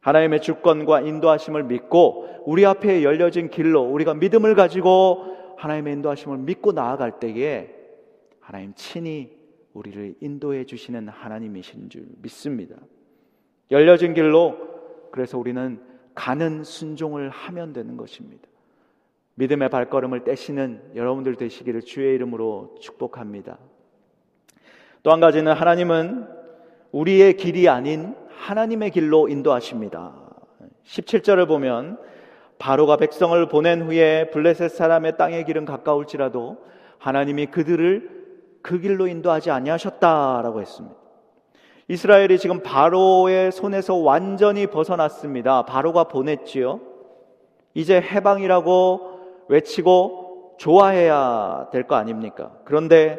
하나님의 0.00 0.42
주권과 0.42 1.00
인도하심을 1.00 1.64
믿고 1.64 2.42
우리 2.44 2.66
앞에 2.66 3.02
열려진 3.02 3.48
길로 3.48 3.82
우리가 3.82 4.12
믿음을 4.14 4.54
가지고 4.54 5.54
하나님의 5.56 5.94
인도하심을 5.94 6.38
믿고 6.38 6.72
나아갈 6.72 7.20
때에 7.20 7.70
하나님 8.40 8.74
친히 8.74 9.34
우리를 9.72 10.16
인도해 10.20 10.66
주시는 10.66 11.08
하나님이신 11.08 11.88
줄 11.88 12.06
믿습니다. 12.20 12.76
열려진 13.70 14.12
길로 14.12 14.73
그래서 15.14 15.38
우리는 15.38 15.80
가는 16.16 16.64
순종을 16.64 17.30
하면 17.30 17.72
되는 17.72 17.96
것입니다. 17.96 18.48
믿음의 19.36 19.68
발걸음을 19.68 20.24
떼시는 20.24 20.90
여러분들 20.96 21.36
되시기를 21.36 21.82
주의 21.82 22.16
이름으로 22.16 22.74
축복합니다. 22.80 23.56
또 25.04 25.12
한 25.12 25.20
가지는 25.20 25.52
하나님은 25.52 26.26
우리의 26.90 27.36
길이 27.36 27.68
아닌 27.68 28.16
하나님의 28.28 28.90
길로 28.90 29.28
인도하십니다. 29.28 30.16
17절을 30.84 31.46
보면 31.46 32.00
바로가 32.58 32.96
백성을 32.96 33.48
보낸 33.48 33.82
후에 33.82 34.30
블레셋 34.30 34.72
사람의 34.72 35.16
땅의 35.16 35.44
길은 35.44 35.64
가까울지라도 35.64 36.58
하나님이 36.98 37.46
그들을 37.46 38.58
그 38.62 38.80
길로 38.80 39.06
인도하지 39.06 39.52
아니하셨다라고 39.52 40.60
했습니다. 40.60 41.03
이스라엘이 41.88 42.38
지금 42.38 42.60
바로의 42.62 43.52
손에서 43.52 43.94
완전히 43.94 44.66
벗어났습니다. 44.66 45.64
바로가 45.66 46.04
보냈지요. 46.04 46.80
이제 47.74 48.00
해방이라고 48.00 49.20
외치고 49.48 50.54
좋아해야 50.58 51.68
될 51.72 51.86
거 51.86 51.96
아닙니까? 51.96 52.52
그런데 52.64 53.18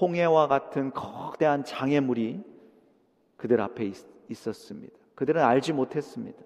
홍해와 0.00 0.48
같은 0.48 0.92
거대한 0.92 1.64
장애물이 1.64 2.40
그들 3.36 3.60
앞에 3.60 3.84
있, 3.84 4.48
었습니다 4.48 4.94
그들은 5.14 5.42
알지 5.42 5.72
못했습니다. 5.74 6.38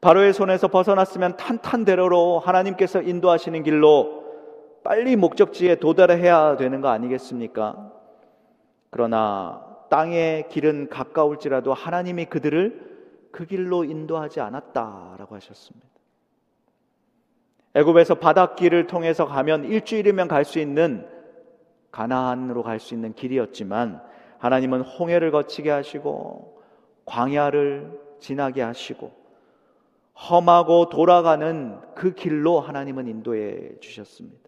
바로의 0.00 0.34
손에서 0.34 0.68
벗어났으면 0.68 1.38
탄탄대로로 1.38 2.38
하나님께서 2.40 3.00
인도하시는 3.00 3.62
길로 3.62 4.22
빨리 4.84 5.16
목적지에 5.16 5.76
도달해야 5.76 6.58
되는 6.58 6.82
거 6.82 6.88
아니겠습니까? 6.88 7.90
그러나 8.94 9.60
땅의 9.90 10.50
길은 10.50 10.88
가까울지라도 10.88 11.74
하나님이 11.74 12.26
그들을 12.26 13.28
그 13.32 13.44
길로 13.44 13.82
인도하지 13.82 14.38
않았다라고 14.38 15.34
하셨습니다. 15.34 15.84
애굽에서 17.74 18.20
바닷길을 18.20 18.86
통해서 18.86 19.26
가면 19.26 19.64
일주일이면 19.64 20.28
갈 20.28 20.44
수 20.44 20.60
있는 20.60 21.08
가나안으로 21.90 22.62
갈 22.62 22.78
수 22.78 22.94
있는 22.94 23.14
길이었지만 23.14 24.00
하나님은 24.38 24.82
홍해를 24.82 25.32
거치게 25.32 25.70
하시고 25.70 26.62
광야를 27.04 28.00
지나게 28.20 28.62
하시고 28.62 29.10
험하고 30.30 30.88
돌아가는 30.88 31.80
그 31.96 32.14
길로 32.14 32.60
하나님은 32.60 33.08
인도해 33.08 33.76
주셨습니다. 33.80 34.43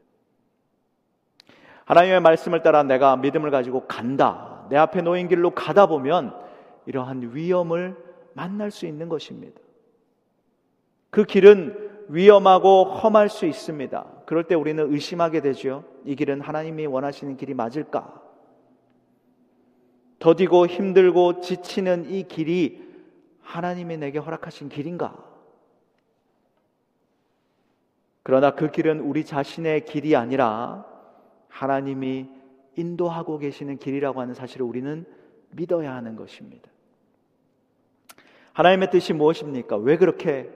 하나님의 1.87 2.21
말씀을 2.21 2.63
따라 2.63 2.83
내가 2.83 3.17
믿음을 3.17 3.51
가지고 3.51 3.87
간다. 3.87 4.67
내 4.69 4.77
앞에 4.77 5.03
놓인 5.03 5.29
길로 5.29 5.51
가다 5.51 5.87
보면 5.87 6.37
이러한 6.85 7.31
위험을 7.33 7.97
만날 8.35 8.71
수 8.71 8.87
있는 8.87 9.09
것입니다. 9.09 9.61
그 11.11 11.25
길은 11.25 12.07
위험하고 12.09 12.85
험할 12.85 13.29
수 13.29 13.47
있습니다. 13.47 14.05
그럴 14.27 14.45
때 14.45 14.55
우리는 14.55 14.93
의심하게 14.93 15.41
되죠. 15.41 15.85
이 16.05 16.17
길은 16.17 16.41
하나님이 16.41 16.87
원하시는 16.87 17.37
길이 17.37 17.55
맞을까? 17.55 18.21
더디고 20.19 20.67
힘들고 20.67 21.41
지치는 21.41 22.11
이 22.11 22.25
길이 22.25 22.85
하나님이 23.43 23.97
내게 23.97 24.19
허락하신 24.19 24.69
길인가? 24.69 25.17
그러나 28.25 28.51
그 28.57 28.73
길은 28.73 29.01
우리 29.01 29.25
자신의 29.25 29.85
길이 29.85 30.17
아니라 30.17 30.96
하나님이 31.57 32.29
인도하고 32.77 33.39
계시는 33.39 33.79
길이라고 33.79 34.21
하는 34.21 34.35
사실을 34.35 34.67
우리는 34.67 35.07
믿어야 35.53 35.95
하는 35.95 36.15
것입니다. 36.15 36.69
하나님의 38.53 38.91
뜻이 38.91 39.15
무엇입니까? 39.15 39.77
왜 39.79 39.97
그렇게 39.97 40.51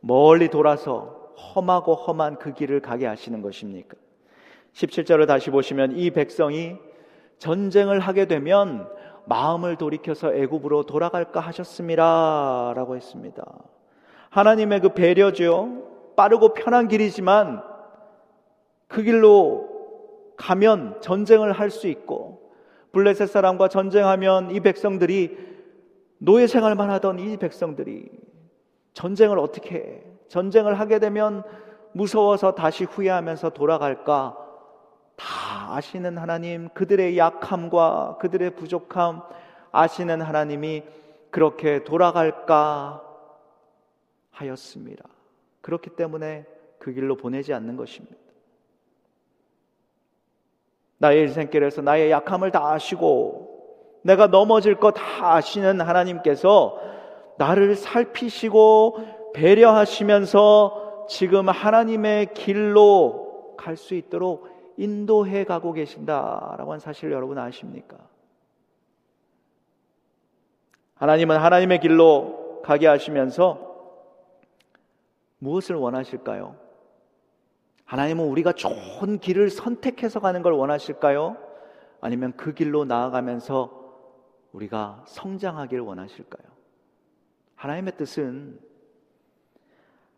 멀리 0.00 0.48
돌아서 0.48 1.32
험하고 1.36 1.94
험한 1.94 2.38
그 2.38 2.52
길을 2.52 2.80
가게 2.80 3.06
하시는 3.06 3.42
것입니까? 3.42 3.96
17절을 4.74 5.26
다시 5.26 5.50
보시면 5.50 5.96
이 5.96 6.10
백성이 6.10 6.76
전쟁을 7.38 7.98
하게 7.98 8.26
되면 8.26 8.88
마음을 9.26 9.76
돌이켜서 9.76 10.32
애굽으로 10.32 10.84
돌아갈까 10.84 11.40
하셨습니다라고 11.40 12.94
했습니다. 12.94 13.44
하나님의 14.30 14.80
그 14.80 14.88
배려죠. 14.90 16.12
빠르고 16.16 16.54
편한 16.54 16.86
길이지만 16.86 17.62
그 18.86 19.02
길로 19.02 19.67
가면 20.38 21.00
전쟁을 21.02 21.52
할 21.52 21.70
수 21.70 21.88
있고 21.88 22.52
블레셋 22.92 23.28
사람과 23.28 23.68
전쟁하면 23.68 24.50
이 24.50 24.60
백성들이 24.60 25.36
노예 26.18 26.46
생활만 26.46 26.90
하던 26.90 27.18
이 27.18 27.36
백성들이 27.36 28.10
전쟁을 28.94 29.38
어떻게 29.38 29.74
해? 29.76 30.02
전쟁을 30.28 30.80
하게 30.80 30.98
되면 30.98 31.42
무서워서 31.92 32.54
다시 32.54 32.84
후회하면서 32.84 33.50
돌아갈까? 33.50 34.36
다 35.16 35.74
아시는 35.74 36.16
하나님, 36.16 36.68
그들의 36.70 37.18
약함과 37.18 38.18
그들의 38.20 38.56
부족함 38.56 39.22
아시는 39.72 40.22
하나님이 40.22 40.84
그렇게 41.30 41.84
돌아갈까 41.84 43.02
하였습니다. 44.30 45.04
그렇기 45.60 45.90
때문에 45.90 46.46
그 46.78 46.92
길로 46.92 47.16
보내지 47.16 47.52
않는 47.52 47.76
것입니다. 47.76 48.16
나의 50.98 51.22
인생길에서 51.22 51.82
나의 51.82 52.10
약함을 52.10 52.50
다 52.50 52.72
아시고 52.72 53.48
내가 54.02 54.26
넘어질 54.26 54.76
거다 54.76 55.34
아시는 55.34 55.80
하나님께서 55.80 56.78
나를 57.38 57.76
살피시고 57.76 59.32
배려하시면서 59.34 61.06
지금 61.08 61.48
하나님의 61.48 62.34
길로 62.34 63.54
갈 63.56 63.76
수 63.76 63.94
있도록 63.94 64.48
인도해 64.76 65.44
가고 65.44 65.72
계신다라고 65.72 66.70
하는 66.72 66.78
사실을 66.78 67.12
여러분 67.12 67.38
아십니까? 67.38 67.96
하나님은 70.94 71.36
하나님의 71.36 71.80
길로 71.80 72.60
가게 72.62 72.86
하시면서 72.86 73.58
무엇을 75.38 75.76
원하실까요? 75.76 76.56
하나님은 77.88 78.26
우리가 78.26 78.52
좋은 78.52 79.18
길을 79.18 79.48
선택해서 79.48 80.20
가는 80.20 80.42
걸 80.42 80.52
원하실까요? 80.52 81.38
아니면 82.02 82.34
그 82.36 82.52
길로 82.52 82.84
나아가면서 82.84 83.72
우리가 84.52 85.04
성장하길 85.06 85.80
원하실까요? 85.80 86.46
하나님의 87.54 87.96
뜻은 87.96 88.60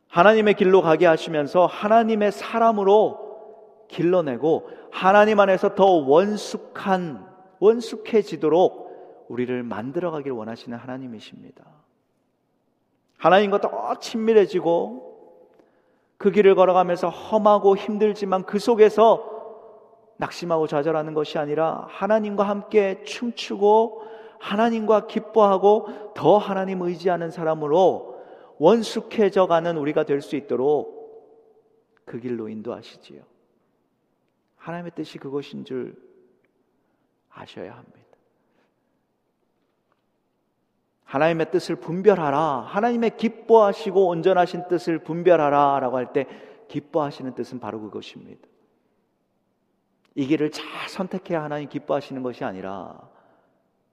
하나님의 0.09 0.55
길로 0.55 0.83
가게 0.83 1.07
하시면서 1.07 1.67
하나님의 1.67 2.33
사람으로 2.33 3.87
길러내고 3.87 4.69
하나님 4.91 5.39
안에서 5.39 5.77
더 5.77 5.85
원숙한 5.87 7.25
원숙해지도록 7.61 9.27
우리를 9.29 9.63
만들어 9.63 10.11
가길 10.11 10.33
원하시는 10.33 10.77
하나님이십니다. 10.77 11.65
하나님과 13.17 13.61
더 13.61 13.95
친밀해지고 14.01 15.10
그 16.21 16.31
길을 16.31 16.55
걸어가면서 16.55 17.09
험하고 17.09 17.79
힘들지만 17.79 18.45
그 18.45 18.59
속에서 18.59 19.25
낙심하고 20.19 20.67
좌절하는 20.67 21.15
것이 21.15 21.39
아니라 21.39 21.87
하나님과 21.89 22.43
함께 22.45 23.03
춤추고 23.05 24.03
하나님과 24.39 25.07
기뻐하고 25.07 26.13
더 26.15 26.37
하나님 26.37 26.83
의지하는 26.83 27.31
사람으로 27.31 28.21
원숙해져 28.59 29.47
가는 29.47 29.79
우리가 29.79 30.05
될 30.05 30.21
수 30.21 30.37
있도록 30.37 31.01
그 32.05 32.21
길로 32.21 32.51
인도하시지요. 32.51 33.23
하나님의 34.57 34.93
뜻이 34.95 35.17
그것인 35.17 35.65
줄 35.65 35.97
아셔야 37.31 37.79
합니다. 37.79 38.10
하나님의 41.11 41.51
뜻을 41.51 41.75
분별하라. 41.75 42.67
하나님의 42.69 43.17
기뻐하시고 43.17 44.07
온전하신 44.07 44.69
뜻을 44.69 45.01
분별하라. 45.01 45.81
라고 45.81 45.97
할 45.97 46.13
때 46.13 46.27
기뻐하시는 46.69 47.35
뜻은 47.35 47.59
바로 47.59 47.81
그것입니다. 47.81 48.47
이 50.15 50.27
길을 50.27 50.53
잘 50.53 50.65
선택해야 50.89 51.43
하나님 51.43 51.69
기뻐하시는 51.69 52.23
것이 52.23 52.45
아니라 52.45 53.01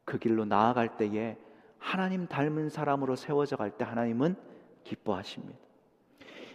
그 0.05 0.19
길로 0.19 0.45
나아갈 0.45 0.95
때에 0.97 1.37
하나님 1.79 2.27
닮은 2.27 2.69
사람으로 2.69 3.15
세워져 3.15 3.55
갈 3.55 3.71
때 3.71 3.83
하나님은 3.83 4.35
기뻐하십니다. 4.83 5.57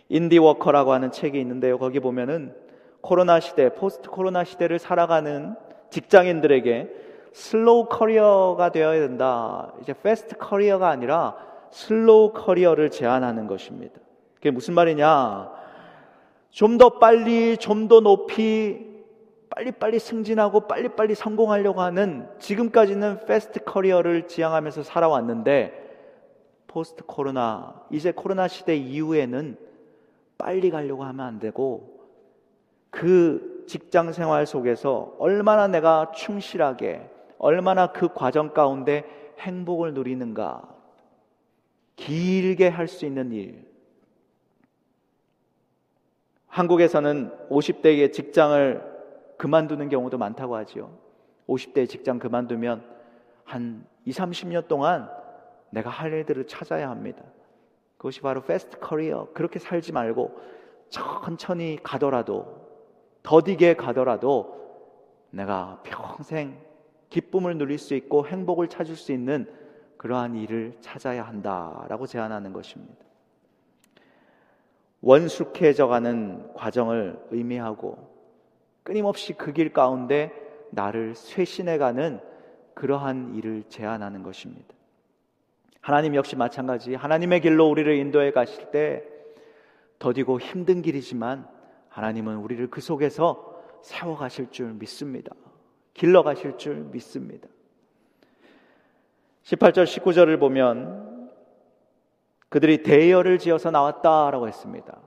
Indie 0.08 0.36
Worker라고 0.36 0.92
하는 0.92 1.10
책이 1.10 1.40
있는데요. 1.40 1.76
거기 1.78 1.98
보면은 1.98 2.54
코로나 3.00 3.40
시대, 3.40 3.74
post 3.74 4.08
코로나 4.10 4.44
시대를 4.44 4.78
살아가는 4.78 5.56
직장인들에게 5.90 7.11
slow 7.32 7.86
career가 7.88 8.70
되어야 8.70 9.00
된다. 9.00 9.72
이제 9.80 9.94
fast 9.94 10.36
career가 10.36 10.88
아니라 10.88 11.36
slow 11.70 12.32
career를 12.32 12.90
제안하는 12.90 13.46
것입니다. 13.46 13.98
그게 14.34 14.50
무슨 14.50 14.74
말이냐? 14.74 15.50
좀 16.50 16.76
더 16.76 16.98
빨리, 16.98 17.56
좀 17.56 17.88
더 17.88 18.00
높이, 18.00 18.92
빨리빨리 19.48 19.98
승진하고 19.98 20.66
빨리빨리 20.66 21.14
성공하려고 21.14 21.80
하는 21.80 22.28
지금까지는 22.38 23.26
fast 23.26 23.64
career를 23.64 24.26
지향하면서 24.28 24.82
살아왔는데 24.82 25.80
post 26.66 27.04
코로나, 27.04 27.82
이제 27.90 28.12
코로나 28.12 28.48
시대 28.48 28.76
이후에는 28.76 29.56
빨리 30.38 30.70
가려고 30.70 31.04
하면 31.04 31.26
안 31.26 31.38
되고 31.38 32.00
그 32.90 33.64
직장 33.66 34.12
생활 34.12 34.46
속에서 34.46 35.14
얼마나 35.18 35.68
내가 35.68 36.12
충실하게 36.14 37.08
얼마나 37.42 37.88
그 37.88 38.08
과정 38.14 38.54
가운데 38.54 39.04
행복을 39.40 39.94
누리는가. 39.94 40.62
길게 41.96 42.68
할 42.68 42.86
수 42.86 43.04
있는 43.04 43.32
일. 43.32 43.66
한국에서는 46.46 47.48
50대의 47.50 48.12
직장을 48.12 48.80
그만두는 49.38 49.88
경우도 49.88 50.18
많다고 50.18 50.54
하지요. 50.54 50.96
50대 51.48 51.88
직장 51.88 52.20
그만두면 52.20 52.84
한 53.44 53.84
2, 54.04 54.12
30년 54.12 54.68
동안 54.68 55.10
내가 55.70 55.90
할 55.90 56.12
일들을 56.12 56.46
찾아야 56.46 56.90
합니다. 56.90 57.24
그것이 57.96 58.20
바로 58.20 58.42
fast 58.44 58.78
career. 58.78 59.30
그렇게 59.34 59.58
살지 59.58 59.90
말고 59.90 60.38
천천히 60.90 61.78
가더라도 61.82 62.68
더디게 63.24 63.74
가더라도 63.74 64.62
내가 65.30 65.80
평생 65.82 66.71
기쁨을 67.12 67.58
누릴 67.58 67.76
수 67.78 67.94
있고 67.94 68.26
행복을 68.26 68.68
찾을 68.68 68.96
수 68.96 69.12
있는 69.12 69.46
그러한 69.98 70.34
일을 70.34 70.78
찾아야 70.80 71.24
한다라고 71.26 72.06
제안하는 72.06 72.54
것입니다. 72.54 73.04
원숙해져 75.02 75.88
가는 75.88 76.52
과정을 76.54 77.18
의미하고 77.30 78.10
끊임없이 78.82 79.34
그 79.34 79.52
길 79.52 79.72
가운데 79.72 80.32
나를 80.70 81.14
쇄신해 81.14 81.76
가는 81.76 82.18
그러한 82.74 83.34
일을 83.34 83.64
제안하는 83.68 84.22
것입니다. 84.22 84.74
하나님 85.82 86.14
역시 86.14 86.34
마찬가지 86.34 86.94
하나님의 86.94 87.42
길로 87.42 87.68
우리를 87.68 87.94
인도해 87.94 88.30
가실 88.30 88.70
때 88.70 89.04
더디고 89.98 90.40
힘든 90.40 90.80
길이지만 90.80 91.46
하나님은 91.90 92.36
우리를 92.36 92.70
그 92.70 92.80
속에서 92.80 93.60
세워 93.82 94.16
가실 94.16 94.50
줄 94.50 94.72
믿습니다. 94.72 95.34
길러 95.94 96.22
가실 96.22 96.56
줄 96.56 96.76
믿습니다. 96.76 97.48
18절 99.44 99.84
19절을 99.84 100.38
보면 100.38 101.30
그들이 102.48 102.82
대열을 102.82 103.38
지어서 103.38 103.70
나왔다라고 103.70 104.46
했습니다. 104.46 104.98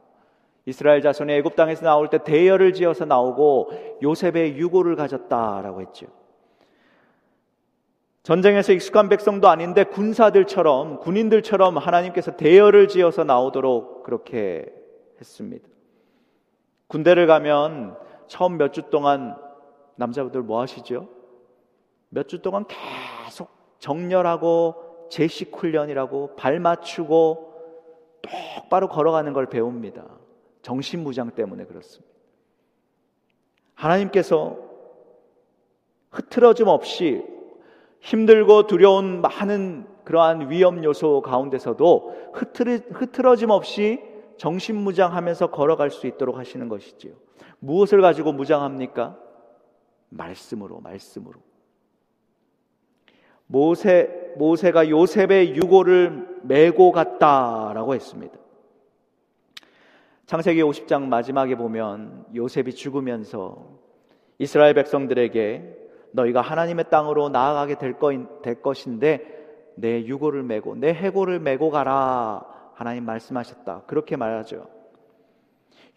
이스라엘 0.66 1.02
자손이 1.02 1.32
애굽 1.34 1.56
땅에서 1.56 1.86
나올 1.86 2.10
때 2.10 2.24
대열을 2.24 2.74
지어서 2.74 3.06
나오고 3.06 4.00
요셉의 4.02 4.58
유고를 4.58 4.96
가졌다라고 4.96 5.82
했죠. 5.82 6.08
전쟁에서 8.24 8.74
익숙한 8.74 9.08
백성도 9.08 9.48
아닌데 9.48 9.84
군사들처럼 9.84 11.00
군인들처럼 11.00 11.78
하나님께서 11.78 12.36
대열을 12.36 12.88
지어서 12.88 13.24
나오도록 13.24 14.02
그렇게 14.04 14.66
했습니다. 15.20 15.68
군대를 16.88 17.28
가면 17.28 17.96
처음 18.28 18.58
몇 18.58 18.72
주 18.74 18.90
동안 18.90 19.36
남자분들 19.96 20.42
뭐 20.42 20.62
하시죠? 20.62 21.08
몇 22.10 22.28
주 22.28 22.42
동안 22.42 22.66
계속 22.68 23.50
정렬하고 23.80 25.08
제식 25.10 25.56
훈련이라고 25.56 26.36
발 26.36 26.60
맞추고 26.60 27.54
똑바로 28.22 28.88
걸어가는 28.88 29.34
걸 29.34 29.48
배웁니다. 29.48 30.06
정신무장 30.62 31.32
때문에 31.32 31.66
그렇습니다. 31.66 32.12
하나님께서 33.76 34.58
흐트러짐 36.12 36.68
없이 36.68 37.24
힘들고 38.00 38.68
두려운 38.68 39.22
많은 39.22 39.88
그러한 40.06 40.50
위험 40.50 40.84
요소 40.84 41.22
가운데서도 41.22 42.32
흐트러 42.34 43.36
짐 43.36 43.50
없이 43.50 44.02
정신무장하면서 44.38 45.52
걸어갈 45.52 45.90
수 45.92 46.08
있도록 46.08 46.38
하시는 46.38 46.70
것이지요. 46.70 47.14
무엇을 47.60 48.02
가지고 48.02 48.32
무장합니까? 48.32 49.18
말씀으로, 50.16 50.80
말씀으로. 50.82 51.40
모세, 53.48 54.34
모세가 54.38 54.90
요셉의 54.90 55.56
유고를 55.56 56.40
메고 56.44 56.92
갔다라고 56.92 57.94
했습니다. 57.94 58.38
창세기 60.26 60.64
50장 60.64 61.04
마지막에 61.04 61.56
보면 61.56 62.26
요셉이 62.34 62.74
죽으면서 62.74 63.80
이스라엘 64.40 64.74
백성들에게 64.74 65.84
너희가 66.12 66.42
하나님의 66.42 66.86
땅으로 66.90 67.30
나아가게 67.30 67.76
될, 67.78 68.00
거, 68.00 68.12
될 68.42 68.62
것인데 68.62 69.74
내 69.76 70.04
유고를 70.06 70.44
메고 70.44 70.76
내 70.76 70.94
해고를 70.94 71.40
메고 71.40 71.70
가라 71.70 72.44
하나님 72.74 73.06
말씀하셨다. 73.06 73.84
그렇게 73.86 74.16
말하죠. 74.16 74.68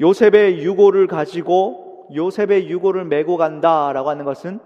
요셉의 0.01 0.63
유고를 0.63 1.07
가지고 1.07 1.88
요셉의 2.14 2.68
유고를 2.68 3.05
메고 3.05 3.37
간다라고 3.37 4.11
하는 4.11 4.25
것은 4.25 4.61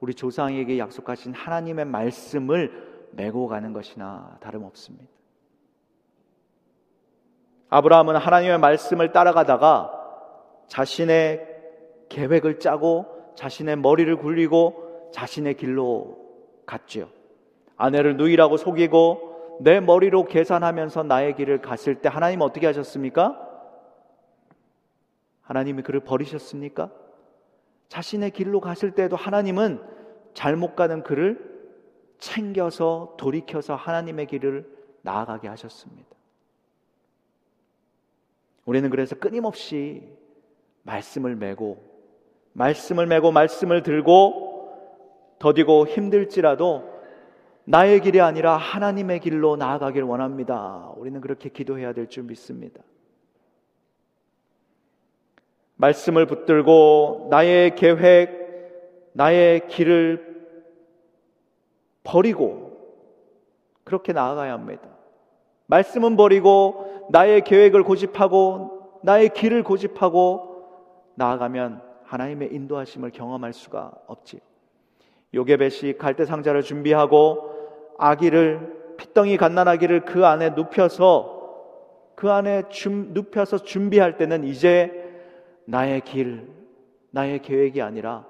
우리 0.00 0.14
조상에게 0.14 0.78
약속하신 0.78 1.34
하나님의 1.34 1.84
말씀을 1.84 3.08
메고 3.12 3.46
가는 3.46 3.72
것이나 3.72 4.36
다름없습니다. 4.40 5.06
아브라함은 7.70 8.16
하나님의 8.16 8.58
말씀을 8.58 9.12
따라가다가 9.12 9.92
자신의 10.66 11.48
계획을 12.08 12.58
짜고 12.58 13.06
자신의 13.36 13.76
머리를 13.76 14.14
굴리고 14.16 15.10
자신의 15.12 15.54
길로 15.54 16.18
갔지요. 16.66 17.08
아내를 17.76 18.16
누이라고 18.16 18.56
속이고 18.56 19.58
내 19.60 19.80
머리로 19.80 20.24
계산하면서 20.24 21.04
나의 21.04 21.36
길을 21.36 21.62
갔을 21.62 21.96
때 21.96 22.08
하나님 22.08 22.40
어떻게 22.40 22.66
하셨습니까? 22.66 23.51
하나님이 25.42 25.82
그를 25.82 26.00
버리셨습니까? 26.00 26.90
자신의 27.88 28.30
길로 28.30 28.60
갔을 28.60 28.92
때도 28.92 29.16
하나님은 29.16 29.82
잘못 30.34 30.74
가는 30.74 31.02
그를 31.02 31.52
챙겨서 32.18 33.16
돌이켜서 33.18 33.74
하나님의 33.74 34.26
길을 34.26 34.66
나아가게 35.02 35.48
하셨습니다. 35.48 36.08
우리는 38.64 38.88
그래서 38.90 39.16
끊임없이 39.16 40.08
말씀을 40.84 41.36
메고 41.36 41.82
말씀을 42.52 43.06
메고 43.06 43.32
말씀을 43.32 43.82
들고 43.82 44.52
더디고 45.38 45.86
힘들지라도 45.86 46.90
나의 47.64 48.00
길이 48.00 48.20
아니라 48.20 48.56
하나님의 48.56 49.20
길로 49.20 49.56
나아가길 49.56 50.02
원합니다. 50.02 50.92
우리는 50.96 51.20
그렇게 51.20 51.48
기도해야 51.48 51.92
될 51.92 52.06
줄 52.08 52.24
믿습니다. 52.24 52.82
말씀을 55.76 56.26
붙들고 56.26 57.28
나의 57.30 57.74
계획, 57.74 59.10
나의 59.12 59.68
길을 59.68 60.32
버리고 62.04 62.72
그렇게 63.84 64.12
나아가야 64.12 64.52
합니다. 64.52 64.88
말씀은 65.66 66.16
버리고 66.16 67.06
나의 67.10 67.42
계획을 67.42 67.82
고집하고 67.82 69.00
나의 69.02 69.30
길을 69.30 69.62
고집하고 69.62 70.52
나아가면 71.14 71.82
하나님의 72.04 72.52
인도하심을 72.52 73.10
경험할 73.10 73.52
수가 73.52 73.92
없지. 74.06 74.40
요게벳이 75.34 75.96
갈대 75.98 76.24
상자를 76.24 76.62
준비하고 76.62 77.50
아기를 77.98 78.94
피덩이 78.98 79.36
갓난아기를 79.36 80.04
그 80.04 80.26
안에 80.26 80.50
눕혀서 80.50 81.40
그 82.14 82.30
안에 82.30 82.64
줌, 82.68 83.14
눕혀서 83.14 83.58
준비할 83.58 84.16
때는 84.16 84.44
이제 84.44 85.01
나의 85.64 86.00
길, 86.02 86.48
나의 87.10 87.42
계획이 87.42 87.82
아니라 87.82 88.26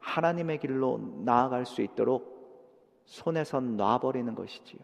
하나님의 0.00 0.58
길로 0.58 0.98
나아갈 1.24 1.66
수 1.66 1.82
있도록 1.82 2.36
손에서 3.04 3.60
놔버리는 3.60 4.34
것이지요. 4.34 4.80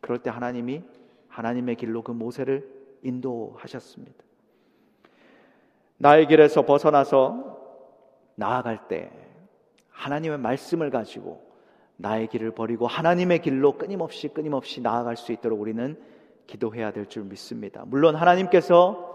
그럴 0.00 0.18
때 0.18 0.30
하나님이 0.30 0.82
하나님의 1.28 1.76
길로 1.76 2.02
그 2.02 2.12
모세를 2.12 2.68
인도하셨습니다. 3.02 4.24
나의 5.98 6.26
길에서 6.26 6.62
벗어나서 6.64 7.58
나아갈 8.36 8.86
때 8.88 9.10
하나님의 9.90 10.38
말씀을 10.38 10.90
가지고 10.90 11.48
나의 11.96 12.28
길을 12.28 12.52
버리고 12.52 12.86
하나님의 12.86 13.42
길로 13.42 13.76
끊임없이 13.76 14.28
끊임없이 14.28 14.80
나아갈 14.80 15.16
수 15.16 15.32
있도록 15.32 15.60
우리는 15.60 16.00
기도해야 16.46 16.92
될 16.92 17.06
줄 17.06 17.24
믿습니다. 17.24 17.82
물론 17.86 18.14
하나님께서 18.14 19.07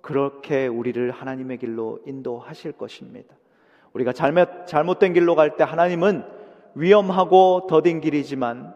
그렇게 0.00 0.66
우리를 0.66 1.10
하나님의 1.10 1.58
길로 1.58 2.00
인도하실 2.06 2.72
것입니다. 2.72 3.34
우리가 3.92 4.12
잘못, 4.12 4.66
잘못된 4.66 5.12
길로 5.12 5.34
갈 5.34 5.56
때 5.56 5.64
하나님은 5.64 6.24
위험하고 6.74 7.66
더딘 7.68 8.00
길이지만 8.00 8.74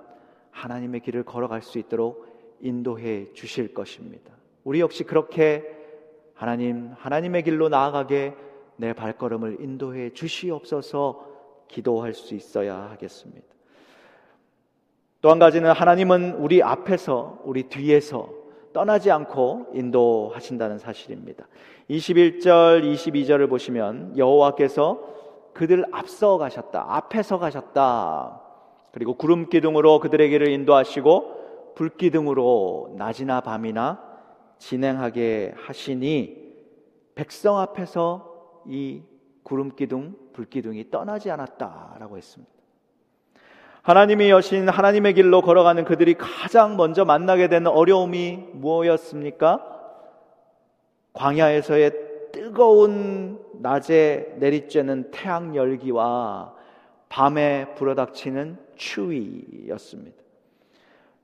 하나님의 0.50 1.00
길을 1.00 1.24
걸어갈 1.24 1.62
수 1.62 1.78
있도록 1.78 2.26
인도해 2.60 3.32
주실 3.32 3.74
것입니다. 3.74 4.32
우리 4.64 4.80
역시 4.80 5.04
그렇게 5.04 5.64
하나님, 6.34 6.92
하나님의 6.96 7.42
길로 7.44 7.68
나아가게 7.68 8.34
내 8.76 8.92
발걸음을 8.92 9.58
인도해 9.60 10.10
주시옵소서 10.10 11.26
기도할 11.68 12.14
수 12.14 12.34
있어야 12.34 12.76
하겠습니다. 12.90 13.46
또 15.20 15.30
한 15.30 15.38
가지는 15.38 15.70
하나님은 15.72 16.34
우리 16.34 16.62
앞에서, 16.62 17.40
우리 17.44 17.62
뒤에서 17.64 18.30
떠나지 18.74 19.10
않고 19.10 19.68
인도하신다는 19.72 20.78
사실입니다. 20.78 21.46
21절, 21.88 22.82
22절을 22.82 23.48
보시면 23.48 24.18
여호와께서 24.18 25.00
그들 25.54 25.86
앞서 25.92 26.36
가셨다. 26.36 26.84
앞에서 26.88 27.38
가셨다. 27.38 28.42
그리고 28.92 29.14
구름 29.14 29.48
기둥으로 29.48 30.00
그들에게를 30.00 30.48
인도하시고 30.48 31.72
불 31.76 31.90
기둥으로 31.90 32.94
낮이나 32.98 33.40
밤이나 33.40 34.02
진행하게 34.58 35.54
하시니 35.56 36.44
백성 37.14 37.58
앞에서 37.58 38.62
이 38.66 39.02
구름 39.44 39.76
기둥, 39.76 40.16
불 40.32 40.46
기둥이 40.46 40.90
떠나지 40.90 41.30
않았다라고 41.30 42.16
했습니다. 42.16 42.53
하나님이 43.84 44.30
여신 44.30 44.66
하나님의 44.66 45.12
길로 45.12 45.42
걸어가는 45.42 45.84
그들이 45.84 46.14
가장 46.14 46.78
먼저 46.78 47.04
만나게 47.04 47.48
되는 47.48 47.70
어려움이 47.70 48.44
무엇이었습니까? 48.54 49.62
광야에서의 51.12 51.92
뜨거운 52.32 53.38
낮에 53.60 54.36
내리쬐는 54.40 55.10
태양 55.10 55.54
열기와 55.54 56.54
밤에 57.10 57.74
불어닥치는 57.74 58.56
추위였습니다. 58.74 60.16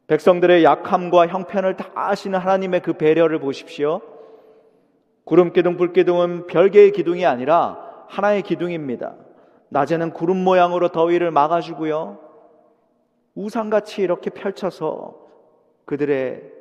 백성들의 0.07 0.63
약함과 0.63 1.29
형편을 1.29 1.77
다 1.79 1.91
아시는 1.95 2.39
하나님의 2.39 2.83
그 2.83 2.93
배려를 2.93 3.39
보십시오. 3.39 4.03
구름 5.25 5.55
기둥, 5.55 5.79
불 5.79 5.95
기둥은 5.95 6.47
별개의 6.47 6.93
기둥이 6.93 7.25
아니라 7.25 8.05
하나의 8.09 8.43
기둥입니다. 8.43 9.15
낮에는 9.71 10.13
구름 10.13 10.45
모양으로 10.45 10.89
더위를 10.89 11.31
막아주고요. 11.31 12.30
우상같이 13.35 14.03
이렇게 14.03 14.31
펼쳐서 14.31 15.19
그들의 15.85 16.61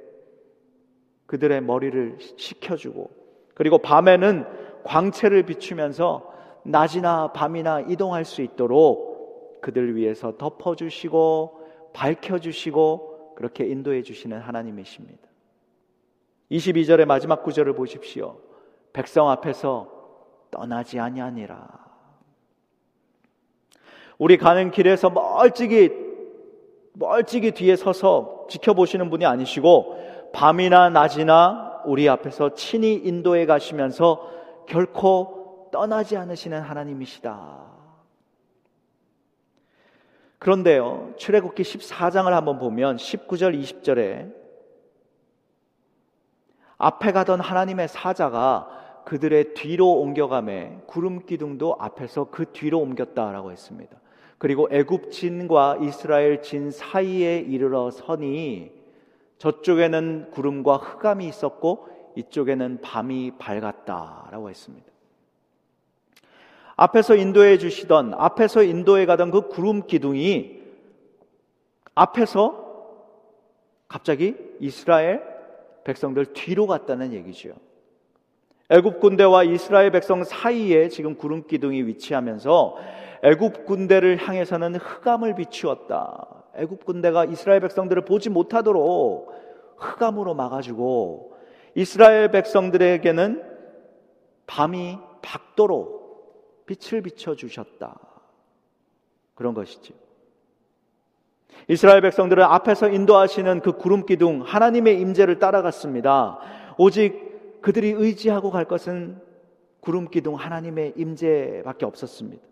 그들의 1.25 1.61
머리를 1.61 2.17
식혀주고 2.37 3.11
그리고 3.53 3.77
밤에는 3.77 4.45
광채를 4.83 5.43
비추면서 5.43 6.33
낮이나 6.63 7.31
밤이나 7.33 7.81
이동할 7.81 8.25
수 8.25 8.41
있도록 8.41 9.61
그들 9.61 9.95
위해서 9.95 10.37
덮어주시고 10.37 11.91
밝혀주시고 11.93 13.35
그렇게 13.35 13.65
인도해 13.65 14.01
주시는 14.01 14.39
하나님이십니다. 14.39 15.27
22절의 16.51 17.05
마지막 17.05 17.43
구절을 17.43 17.73
보십시오. 17.73 18.39
백성 18.91 19.29
앞에서 19.29 19.91
떠나지 20.49 20.99
아니하니라. 20.99 21.67
우리 24.17 24.37
가는 24.37 24.71
길에서 24.71 25.09
멀찍이 25.09 26.08
멀찍이 26.99 27.51
뒤에 27.51 27.77
서서 27.77 28.45
지켜보시는 28.49 29.09
분이 29.09 29.25
아니시고 29.25 30.31
밤이나 30.33 30.89
낮이나 30.89 31.81
우리 31.85 32.09
앞에서 32.09 32.53
친히 32.53 32.93
인도해 32.93 33.45
가시면서 33.45 34.29
결코 34.67 35.69
떠나지 35.71 36.17
않으시는 36.17 36.59
하나님이시다. 36.61 37.69
그런데요, 40.39 41.13
출애굽기 41.17 41.63
14장을 41.63 42.29
한번 42.29 42.59
보면 42.59 42.97
19절, 42.97 43.59
20절에 43.59 44.33
앞에 46.77 47.11
가던 47.11 47.39
하나님의 47.39 47.87
사자가 47.87 49.03
그들의 49.05 49.53
뒤로 49.53 49.99
옮겨가매 49.99 50.81
구름 50.85 51.25
기둥도 51.25 51.77
앞에서 51.79 52.25
그 52.25 52.51
뒤로 52.51 52.79
옮겼다라고 52.79 53.51
했습니다. 53.51 53.98
그리고 54.39 54.67
애굽 54.71 55.11
진과 55.11 55.79
이스라엘 55.81 56.41
진 56.41 56.71
사이에 56.71 57.39
이르러 57.39 57.91
서니 57.91 58.71
저쪽에는 59.37 60.31
구름과 60.31 60.77
흑암이 60.77 61.27
있었고 61.27 61.87
이쪽에는 62.15 62.79
밤이 62.81 63.33
밝았다라고 63.37 64.49
했습니다. 64.49 64.89
앞에서 66.77 67.15
인도해 67.15 67.57
주시던 67.57 68.13
앞에서 68.13 68.63
인도해 68.63 69.05
가던 69.05 69.31
그 69.31 69.49
구름 69.49 69.85
기둥이 69.85 70.61
앞에서 71.93 72.69
갑자기 73.89 74.37
이스라엘 74.61 75.21
백성들 75.83 76.27
뒤로 76.33 76.67
갔다는 76.67 77.11
얘기죠. 77.11 77.53
애굽 78.69 78.99
군대와 78.99 79.45
이스라엘 79.45 79.91
백성 79.91 80.23
사이에 80.23 80.89
지금 80.89 81.15
구름 81.15 81.47
기둥이 81.47 81.83
위치하면서 81.83 82.77
애굽 83.23 83.65
군대를 83.65 84.17
향해서는 84.17 84.75
흑암을 84.75 85.35
비추었다. 85.35 86.27
애굽 86.55 86.85
군대가 86.85 87.25
이스라엘 87.25 87.61
백성들을 87.61 88.05
보지 88.05 88.29
못하도록 88.29 89.31
흑암으로 89.77 90.35
막아주고 90.35 91.33
이스라엘 91.75 92.29
백성들에게는 92.29 93.43
밤이 94.45 94.99
밝도록 95.21 96.65
빛을 96.65 97.01
비춰 97.01 97.35
주셨다. 97.35 97.99
그런 99.33 99.53
것이죠. 99.53 99.95
이스라엘 101.67 102.01
백성들은 102.01 102.43
앞에서 102.43 102.89
인도하시는 102.89 103.61
그 103.61 103.73
구름 103.73 104.05
기둥 104.05 104.41
하나님의 104.41 104.99
임재를 105.01 105.39
따라갔습니다. 105.39 106.39
오직 106.77 107.28
그들이 107.61 107.89
의지하고 107.91 108.51
갈 108.51 108.65
것은 108.65 109.21
구름 109.79 110.09
기둥 110.09 110.35
하나님의 110.35 110.93
임재밖에 110.95 111.85
없었습니다. 111.85 112.43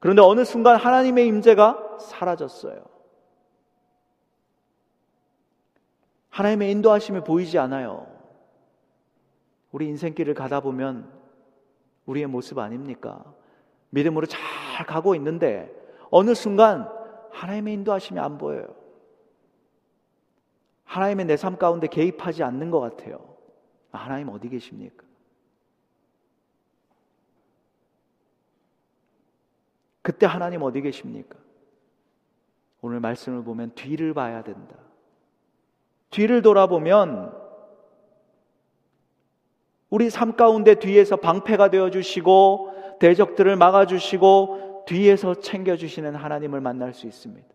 그런데 0.00 0.22
어느 0.22 0.44
순간 0.44 0.76
하나님의 0.76 1.26
임재가 1.26 1.98
사라졌어요. 2.00 2.84
하나님의 6.30 6.70
인도하심이 6.72 7.20
보이지 7.20 7.58
않아요. 7.58 8.06
우리 9.72 9.88
인생길을 9.88 10.34
가다 10.34 10.60
보면 10.60 11.10
우리의 12.04 12.26
모습 12.26 12.58
아닙니까? 12.58 13.24
믿음으로 13.90 14.26
잘 14.26 14.86
가고 14.86 15.14
있는데 15.14 15.72
어느 16.10 16.34
순간 16.34 16.88
하나님의 17.32 17.74
인도하심이 17.74 18.20
안 18.20 18.38
보여요. 18.38 18.66
하나님의 20.84 21.26
내 21.26 21.36
삶 21.36 21.56
가운데 21.58 21.86
개입하지 21.88 22.42
않는 22.42 22.70
것 22.70 22.80
같아요. 22.80 23.25
아, 23.96 23.98
하나님 23.98 24.28
어디 24.28 24.48
계십니까? 24.48 25.04
그때 30.02 30.26
하나님 30.26 30.62
어디 30.62 30.80
계십니까? 30.82 31.36
오늘 32.82 33.00
말씀을 33.00 33.42
보면 33.42 33.72
뒤를 33.74 34.14
봐야 34.14 34.42
된다. 34.44 34.76
뒤를 36.10 36.42
돌아보면 36.42 37.34
우리 39.90 40.10
삶 40.10 40.36
가운데 40.36 40.74
뒤에서 40.74 41.16
방패가 41.16 41.70
되어 41.70 41.90
주시고 41.90 42.96
대적들을 43.00 43.56
막아 43.56 43.86
주시고 43.86 44.84
뒤에서 44.86 45.34
챙겨 45.36 45.76
주시는 45.76 46.14
하나님을 46.14 46.60
만날 46.60 46.92
수 46.94 47.06
있습니다. 47.06 47.46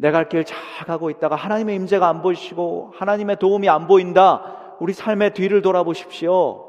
내 0.00 0.12
갈 0.12 0.28
길 0.28 0.44
잘 0.44 0.58
가고 0.86 1.10
있다가 1.10 1.34
하나님의 1.34 1.74
임재가 1.76 2.08
안 2.08 2.22
보이시고 2.22 2.92
하나님의 2.94 3.36
도움이 3.38 3.68
안 3.68 3.86
보인다. 3.88 4.67
우리 4.80 4.92
삶의 4.92 5.34
뒤를 5.34 5.62
돌아보십시오. 5.62 6.64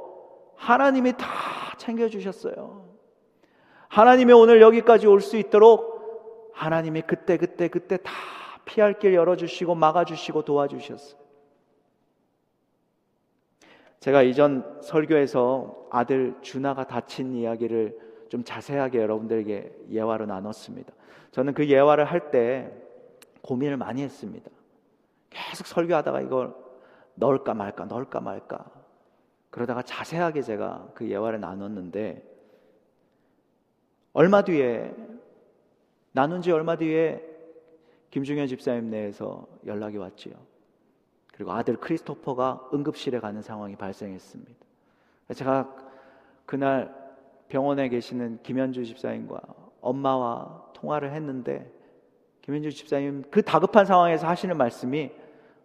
하나님이 0.56 1.14
다 1.18 1.28
챙겨 1.78 2.10
주셨어요. 2.10 2.88
하나님이 3.88 4.34
오늘 4.34 4.62
여기까지 4.62 5.08
올 5.08 5.22
수 5.22 5.38
있도록 5.38 6.52
하나님이 6.54 7.02
그때 7.04 7.38
그때 7.38 7.68
그때 7.70 7.98
다 7.98 8.12
피할 8.66 9.00
길 9.00 9.14
열어주시고 9.14 9.76
막아주시고 9.76 10.44
도와주셨어요. 10.44 11.20
제가 14.00 14.22
이전 14.24 14.80
설교에서 14.82 15.88
아들 15.92 16.36
준하가 16.42 16.86
다친 16.86 17.34
이야기를 17.34 17.98
좀 18.30 18.44
자세하게 18.44 19.00
여러분들에게 19.00 19.74
예화로 19.92 20.26
나눴습니다. 20.26 20.94
저는 21.32 21.54
그 21.54 21.68
예화를 21.68 22.06
할 22.06 22.32
때 22.32 22.72
고민을 23.42 23.78
많이 23.78 24.04
했습니다. 24.04 24.50
계속 25.30 25.68
설교하다가 25.68 26.22
이걸 26.22 26.54
넣을까 27.20 27.54
말까, 27.54 27.86
넣을까 27.86 28.22
말까. 28.22 28.66
그러다가 29.50 29.82
자세하게 29.82 30.42
제가 30.42 30.90
그 30.94 31.10
예화를 31.10 31.40
나눴는데 31.40 32.24
얼마 34.14 34.44
뒤에 34.44 34.94
나눈 36.12 36.42
지 36.42 36.52
얼마 36.52 36.76
뒤에 36.76 37.26
김중현 38.12 38.48
집사님 38.48 38.90
내에서 38.90 39.48
연락이 39.66 39.98
왔지요. 39.98 40.34
그리고 41.34 41.52
아들 41.52 41.78
크리스토퍼가 41.78 42.70
응급실에 42.74 43.20
가는 43.20 43.42
상황이 43.42 43.76
발생했습니다. 43.76 44.66
제가 45.36 45.76
그날 46.46 46.94
병원에 47.48 47.88
계시는 47.90 48.40
김현주 48.44 48.86
집사님과 48.86 49.42
엄마와 49.82 50.72
통화를 50.74 51.14
했는데 51.14 51.72
김현주 52.42 52.72
집사님 52.72 53.24
그 53.30 53.42
다급한 53.42 53.86
상황에서 53.86 54.28
하시는 54.28 54.58
말씀이 54.58 55.12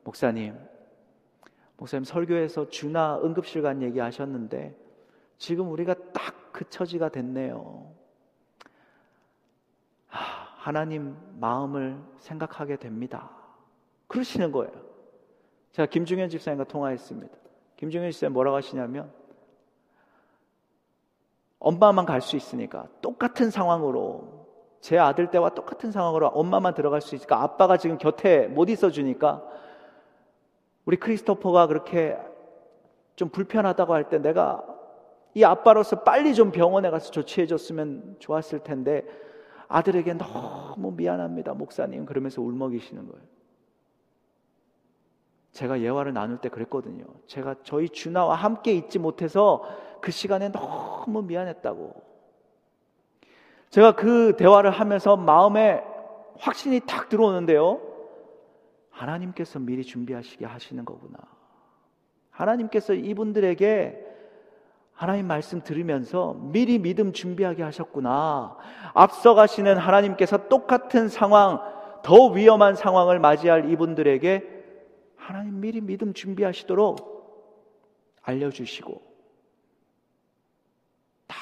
목사님, 0.05 0.55
목사님 1.77 2.05
설교에서 2.05 2.69
주나 2.69 3.21
응급실 3.23 3.63
간 3.63 3.83
얘기 3.83 3.99
하셨는데 3.99 4.77
지금 5.39 5.71
우리가 5.71 5.95
딱 6.13 6.45
그 6.55 6.71
처지가 6.71 7.09
됐네요. 7.09 7.93
하나님 10.09 11.17
마음을 11.41 12.01
생각하게 12.19 12.77
됩니다. 12.77 13.29
그러시는 14.07 14.53
거예요. 14.53 14.73
제가 15.73 15.87
김중현 15.87 16.29
집사님과 16.29 16.65
통화했습니다. 16.65 17.37
김중현 17.77 18.13
집사님 18.13 18.33
뭐라고 18.33 18.57
하시냐면 18.57 19.13
엄마만 21.59 22.07
갈 22.07 22.21
수 22.21 22.37
있으니까 22.37 22.87
똑같은 23.03 23.51
상황으로 23.51 24.47
제 24.81 24.97
아들 24.97 25.29
때와 25.33 25.51
똑같은 25.51 25.91
상황으로 25.91 26.29
엄마만 26.29 26.75
들어갈 26.75 27.01
수 27.01 27.17
있으니까 27.17 27.43
아빠가 27.43 27.77
지금 27.77 27.99
곁에 27.99 28.47
못 28.47 28.69
있어 28.69 28.91
주니까 28.91 29.43
우리 30.85 30.97
크리스토퍼가 30.97 31.67
그렇게 31.67 32.17
좀 33.17 33.29
불편하다고 33.29 33.95
할 33.95 34.09
때 34.09 34.19
내가 34.19 34.63
이 35.35 35.43
아빠로서 35.45 36.03
빨리 36.03 36.35
좀 36.35 36.51
병원에 36.53 36.91
가서 36.91 37.11
조치해 37.11 37.47
줬으면 37.47 38.17
좋았을 38.21 38.61
텐데 38.61 39.05
아들에게 39.67 40.15
너무 40.15 40.93
미안합니다, 40.93 41.55
목사님. 41.55 42.07
그러면서 42.07 42.41
울먹이시는 42.43 43.09
거예요. 43.09 43.25
제가 45.53 45.81
예화를 45.81 46.13
나눌 46.13 46.39
때 46.39 46.49
그랬거든요. 46.49 47.05
제가 47.27 47.57
저희 47.65 47.89
준하와 47.89 48.35
함께 48.35 48.73
있지 48.75 48.99
못해서 48.99 49.65
그 50.01 50.11
시간에 50.13 50.51
너무 50.51 51.23
미안했다고. 51.23 51.95
제가 53.71 53.93
그 53.93 54.37
대화를 54.37 54.71
하면서 54.71 55.17
마음에 55.17 55.83
확신이 56.39 56.81
탁 56.81 57.09
들어오는데요. 57.09 57.81
하나님께서 58.95 59.59
미리 59.59 59.85
준비하시게 59.85 60.47
하시는 60.47 60.85
거구나. 60.85 61.19
하나님께서 62.31 62.95
이분들에게 62.95 64.01
하나님 64.93 65.27
말씀 65.27 65.63
들으면서 65.63 66.35
미리 66.35 66.79
믿음 66.79 67.13
준비하게 67.13 67.65
하셨구나. 67.65 68.57
앞서가시는 68.95 69.77
하나님께서 69.77 70.49
똑같은 70.49 71.09
상황, 71.09 71.61
더 72.05 72.29
위험한 72.29 72.77
상황을 72.77 73.19
맞이할 73.19 73.71
이분들에게 73.71 74.55
하나님 75.17 75.61
미리 75.61 75.81
믿음 75.81 76.15
준비하시도록 76.15 77.13
알려주시고, 78.23 79.03
다 81.27 81.37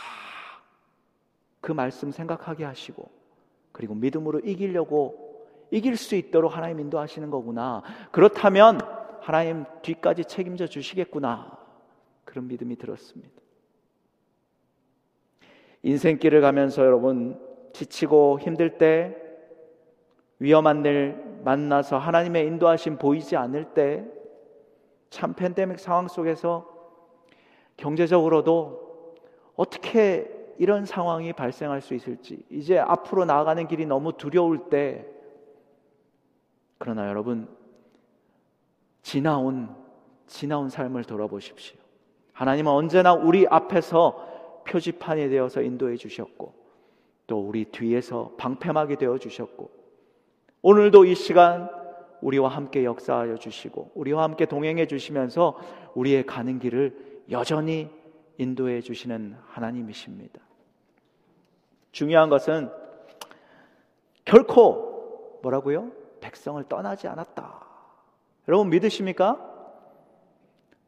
그 1.61 1.73
말씀 1.73 2.11
생각하게 2.11 2.65
하시고, 2.65 3.11
그리고 3.73 3.95
믿음으로 3.95 4.41
이기려고 4.41 5.32
이길 5.73 5.97
수 5.97 6.15
있도록 6.15 6.57
하나님 6.57 6.79
인도하시는 6.79 7.29
거구나. 7.31 7.83
그렇다면 8.13 8.79
하나님 9.21 9.65
뒤까지 9.83 10.27
책임져 10.27 10.69
주시겠구나. 10.69 11.59
그런 12.25 12.47
믿음이 12.47 12.77
들었습니다. 12.77 13.33
인생길을 15.83 16.41
가면서 16.41 16.85
여러분 16.85 17.41
지치고 17.73 18.39
힘들 18.39 18.79
때 18.79 19.17
위험한 20.39 20.85
일 20.85 21.17
만나서 21.43 21.99
하나님의 21.99 22.47
인도하심 22.47 22.99
보이지 22.99 23.35
않을 23.37 23.75
때 23.75 24.23
참 25.13 25.35
팬데믹 25.35 25.79
상황 25.79 26.09
속에서 26.09 26.67
경제적으로도 27.77 29.15
어떻게 29.57 30.27
이런 30.57 30.87
상황이 30.87 31.35
발생할 31.35 31.83
수 31.83 31.93
있을지 31.93 32.43
이제 32.49 32.79
앞으로 32.79 33.27
나아가는 33.27 33.69
길이 33.69 33.85
너무 33.85 34.15
두려울 34.15 34.71
때 34.71 35.07
그러나 36.83 37.09
여러분 37.09 37.47
지나온 39.03 39.73
지나온 40.27 40.69
삶을 40.69 41.05
돌아보십시오. 41.05 41.79
하나님은 42.33 42.73
언제나 42.73 43.15
우리 43.15 43.47
앞에서 43.47 44.63
표지판이 44.67 45.29
되어서 45.29 45.63
인도해 45.63 45.95
주셨고 45.95 46.53
또 47.29 47.39
우리 47.39 47.67
뒤에서 47.67 48.33
방패막이 48.37 48.97
되어 48.97 49.19
주셨고 49.19 49.71
오늘도 50.63 51.05
이 51.05 51.15
시간 51.15 51.71
우리와 52.21 52.49
함께 52.49 52.85
역사하여 52.85 53.37
주시고 53.37 53.93
우리와 53.95 54.25
함께 54.25 54.47
동행해 54.47 54.89
주시면서 54.89 55.57
우리의 55.95 56.27
가는 56.27 56.59
길을 56.59 57.23
여전히 57.31 57.91
인도해 58.39 58.81
주시는 58.81 59.37
하나님이십니다. 59.47 60.41
중요한 61.93 62.29
것은 62.29 62.73
결코 64.25 65.39
뭐라고요? 65.45 66.02
백성을 66.23 66.63
떠나지 66.69 67.07
않았다. 67.09 67.67
여러분 68.49 68.71
믿으십니까? 68.71 69.51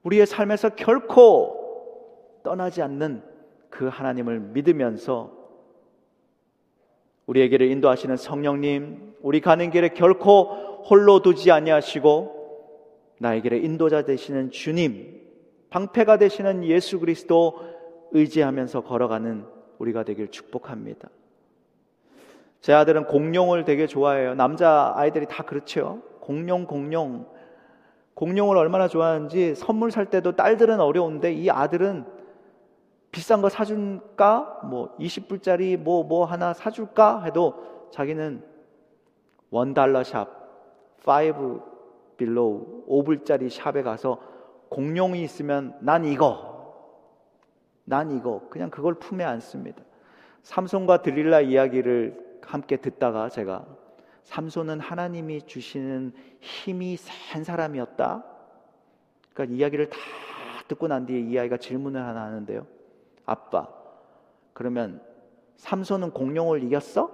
우리의 0.02 0.26
삶에서 0.26 0.70
결코 0.70 2.40
떠나지 2.42 2.80
않는 2.80 3.22
그 3.68 3.88
하나님을 3.88 4.40
믿으면서 4.40 5.32
우리에게를 7.26 7.70
인도하시는 7.70 8.16
성령님, 8.16 9.14
우리 9.22 9.40
가는 9.40 9.70
길에 9.70 9.88
결코 9.88 10.82
홀로 10.88 11.20
두지 11.20 11.50
아니하시고 11.50 12.34
나에게를 13.18 13.64
인도자 13.64 14.04
되시는 14.04 14.50
주님, 14.50 15.22
방패가 15.70 16.18
되시는 16.18 16.64
예수 16.64 17.00
그리스도 17.00 17.60
의지하면서 18.12 18.82
걸어가는 18.82 19.46
우리가 19.78 20.04
되길 20.04 20.28
축복합니다. 20.30 21.08
제 22.64 22.72
아들은 22.72 23.04
공룡을 23.04 23.66
되게 23.66 23.86
좋아해요. 23.86 24.34
남자 24.36 24.94
아이들이 24.96 25.26
다 25.26 25.42
그렇죠. 25.42 26.00
공룡, 26.20 26.64
공룡. 26.64 27.26
공룡을 28.14 28.56
얼마나 28.56 28.88
좋아하는지 28.88 29.54
선물 29.54 29.90
살 29.90 30.06
때도 30.06 30.34
딸들은 30.34 30.80
어려운데 30.80 31.30
이 31.30 31.50
아들은 31.50 32.06
비싼 33.12 33.42
거 33.42 33.50
사줄까? 33.50 34.60
뭐 34.64 34.96
20불짜리 34.96 35.76
뭐, 35.76 36.04
뭐 36.04 36.24
하나 36.24 36.54
사줄까? 36.54 37.24
해도 37.24 37.90
자기는 37.90 38.42
one 39.50 39.74
dollar 39.74 40.02
shop, 40.02 40.26
5 41.06 42.16
Below, 42.16 42.86
5불짜리 42.88 43.50
shop에 43.50 43.82
가서 43.82 44.18
공룡이 44.70 45.22
있으면 45.22 45.76
난 45.80 46.06
이거, 46.06 46.72
난 47.84 48.10
이거, 48.10 48.40
그냥 48.48 48.70
그걸 48.70 48.94
품에 48.94 49.22
안습니다. 49.22 49.82
삼손과 50.44 51.02
드릴라 51.02 51.42
이야기를 51.42 52.23
함께 52.46 52.76
듣다가 52.76 53.28
제가 53.28 53.66
삼손은 54.24 54.80
하나님이 54.80 55.42
주시는 55.42 56.12
힘이 56.40 56.96
센 56.96 57.44
사람이었다. 57.44 58.24
그러니까 59.32 59.56
이야기를 59.56 59.90
다 59.90 59.98
듣고 60.68 60.88
난 60.88 61.06
뒤에 61.06 61.20
이 61.20 61.38
아이가 61.38 61.56
질문을 61.56 62.02
하나 62.02 62.22
하는데요. 62.24 62.66
아빠, 63.26 63.68
그러면 64.52 65.02
삼손은 65.56 66.12
공룡을 66.12 66.62
이겼어? 66.64 67.10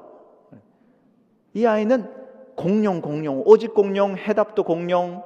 이 1.54 1.66
아이는 1.66 2.12
공룡, 2.54 3.00
공룡, 3.00 3.42
오직 3.44 3.74
공룡, 3.74 4.16
해답도 4.16 4.64
공룡, 4.64 5.24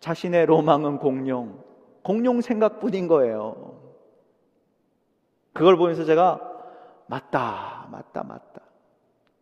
자신의 0.00 0.46
로망은 0.46 0.98
공룡, 0.98 1.62
공룡 2.02 2.40
생각뿐인 2.40 3.06
거예요. 3.06 3.78
그걸 5.52 5.76
보면서 5.76 6.04
제가 6.04 6.40
맞다, 7.06 7.88
맞다, 7.90 8.22
맞다. 8.22 8.67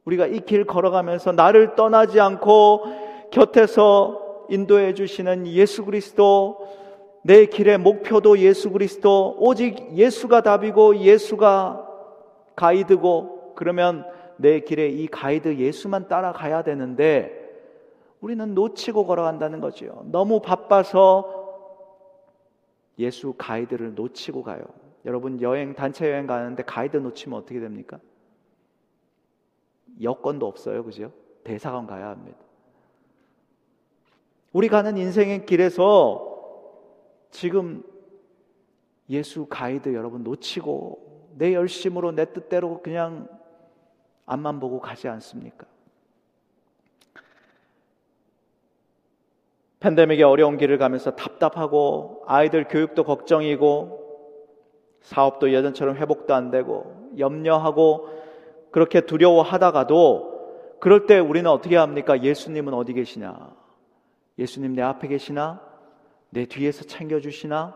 우리가 0.06 0.26
이 0.26 0.40
길 0.40 0.64
걸어가면서 0.64 1.32
나를 1.32 1.74
떠나지 1.74 2.20
않고 2.20 2.84
곁에서 3.30 4.46
인도해 4.48 4.94
주시는 4.94 5.46
예수 5.48 5.84
그리스도 5.84 6.68
내 7.22 7.46
길의 7.46 7.78
목표도 7.78 8.38
예수 8.38 8.70
그리스도 8.70 9.36
오직 9.40 9.92
예수가 9.96 10.42
답이고 10.42 10.98
예수가 10.98 11.84
가이드고 12.54 13.54
그러면 13.56 14.06
내 14.36 14.60
길에 14.60 14.88
이 14.88 15.08
가이드 15.08 15.56
예수만 15.56 16.06
따라가야 16.06 16.62
되는데 16.62 17.44
우리는 18.20 18.54
놓치고 18.54 19.06
걸어간다는 19.06 19.60
거죠. 19.60 20.04
너무 20.06 20.40
바빠서 20.40 21.32
예수 22.98 23.34
가이드를 23.36 23.94
놓치고 23.94 24.44
가요. 24.44 24.62
여러분 25.04 25.40
여행 25.40 25.74
단체 25.74 26.08
여행 26.10 26.26
가는데 26.26 26.62
가이드 26.62 26.96
놓치면 26.96 27.38
어떻게 27.40 27.58
됩니까? 27.58 27.98
여권도 30.02 30.46
없어요. 30.46 30.84
그죠? 30.84 31.12
대사관 31.44 31.86
가야 31.86 32.08
합니다. 32.08 32.38
우리 34.52 34.68
가는 34.68 34.96
인생의 34.96 35.46
길에서 35.46 36.34
지금 37.30 37.82
예수 39.10 39.46
가이드 39.46 39.94
여러분 39.94 40.22
놓치고 40.24 41.34
내 41.36 41.52
열심으로 41.54 42.12
내 42.12 42.32
뜻대로 42.32 42.80
그냥 42.82 43.28
앞만 44.24 44.58
보고 44.58 44.80
가지 44.80 45.08
않습니까? 45.08 45.66
팬데믹의 49.80 50.24
어려운 50.24 50.56
길을 50.56 50.78
가면서 50.78 51.14
답답하고 51.14 52.24
아이들 52.26 52.66
교육도 52.66 53.04
걱정이고 53.04 54.06
사업도 55.02 55.52
예전처럼 55.52 55.96
회복도 55.96 56.34
안 56.34 56.50
되고 56.50 57.10
염려하고 57.18 58.15
그렇게 58.76 59.00
두려워하다가도 59.00 60.76
그럴 60.80 61.06
때 61.06 61.18
우리는 61.18 61.50
어떻게 61.50 61.78
합니까? 61.78 62.22
예수님은 62.22 62.74
어디 62.74 62.92
계시냐? 62.92 63.50
예수님 64.38 64.74
내 64.74 64.82
앞에 64.82 65.08
계시나? 65.08 65.62
내 66.28 66.44
뒤에서 66.44 66.84
챙겨주시나? 66.84 67.74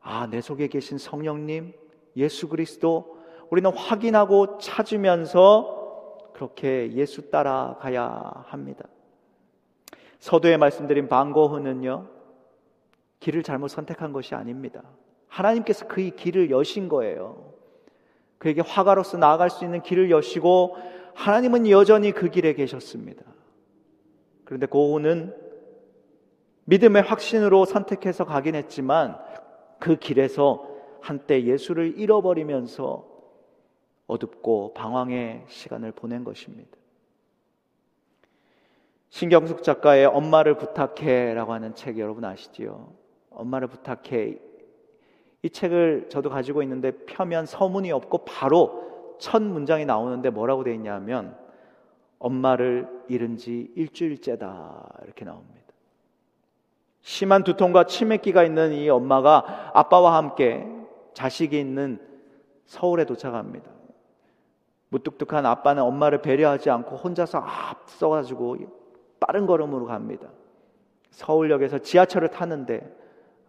아, 0.00 0.28
내 0.28 0.40
속에 0.40 0.68
계신 0.68 0.96
성령님, 0.96 1.72
예수 2.14 2.48
그리스도, 2.48 3.18
우리는 3.50 3.68
확인하고 3.72 4.58
찾으면서 4.58 6.20
그렇게 6.34 6.92
예수 6.92 7.28
따라가야 7.28 8.44
합니다. 8.46 8.84
서두에 10.20 10.56
말씀드린 10.56 11.08
방고흐는요, 11.08 12.06
길을 13.18 13.42
잘못 13.42 13.66
선택한 13.66 14.12
것이 14.12 14.36
아닙니다. 14.36 14.84
하나님께서 15.26 15.88
그의 15.88 16.12
길을 16.12 16.50
여신 16.52 16.88
거예요. 16.88 17.51
그에게 18.42 18.60
화가로서 18.60 19.18
나아갈 19.18 19.50
수 19.50 19.64
있는 19.64 19.82
길을 19.82 20.10
여시고 20.10 20.76
하나님은 21.14 21.70
여전히 21.70 22.10
그 22.10 22.28
길에 22.28 22.54
계셨습니다. 22.54 23.22
그런데 24.44 24.66
고우는 24.66 25.32
믿음의 26.64 27.02
확신으로 27.02 27.66
선택해서 27.66 28.24
가긴 28.24 28.56
했지만 28.56 29.16
그 29.78 29.94
길에서 29.94 30.68
한때 31.00 31.44
예수를 31.44 31.96
잃어버리면서 32.00 33.06
어둡고 34.08 34.74
방황의 34.74 35.44
시간을 35.46 35.92
보낸 35.92 36.24
것입니다. 36.24 36.76
신경숙 39.10 39.62
작가의 39.62 40.06
엄마를 40.06 40.56
부탁해라고 40.56 41.52
하는 41.52 41.76
책 41.76 41.96
여러분 42.00 42.24
아시지요? 42.24 42.92
엄마를 43.30 43.68
부탁해 43.68 44.36
이 45.42 45.50
책을 45.50 46.06
저도 46.08 46.30
가지고 46.30 46.62
있는데 46.62 46.92
펴면 47.06 47.46
서문이 47.46 47.90
없고 47.92 48.24
바로 48.24 49.16
첫 49.18 49.42
문장이 49.42 49.84
나오는데 49.84 50.30
뭐라고 50.30 50.64
되어 50.64 50.74
있냐면 50.74 51.36
엄마를 52.18 52.88
잃은 53.08 53.36
지 53.36 53.72
일주일째다 53.74 55.00
이렇게 55.04 55.24
나옵니다. 55.24 55.60
심한 57.02 57.42
두통과 57.42 57.84
치매기가 57.84 58.44
있는 58.44 58.72
이 58.72 58.88
엄마가 58.88 59.72
아빠와 59.74 60.16
함께 60.16 60.64
자식이 61.14 61.58
있는 61.58 62.00
서울에 62.64 63.04
도착합니다. 63.04 63.70
무뚝뚝한 64.90 65.44
아빠는 65.46 65.82
엄마를 65.82 66.22
배려하지 66.22 66.70
않고 66.70 66.96
혼자서 66.96 67.38
앞서가지고 67.38 68.56
빠른 69.18 69.46
걸음으로 69.46 69.86
갑니다. 69.86 70.28
서울역에서 71.10 71.78
지하철을 71.78 72.28
타는데 72.28 73.01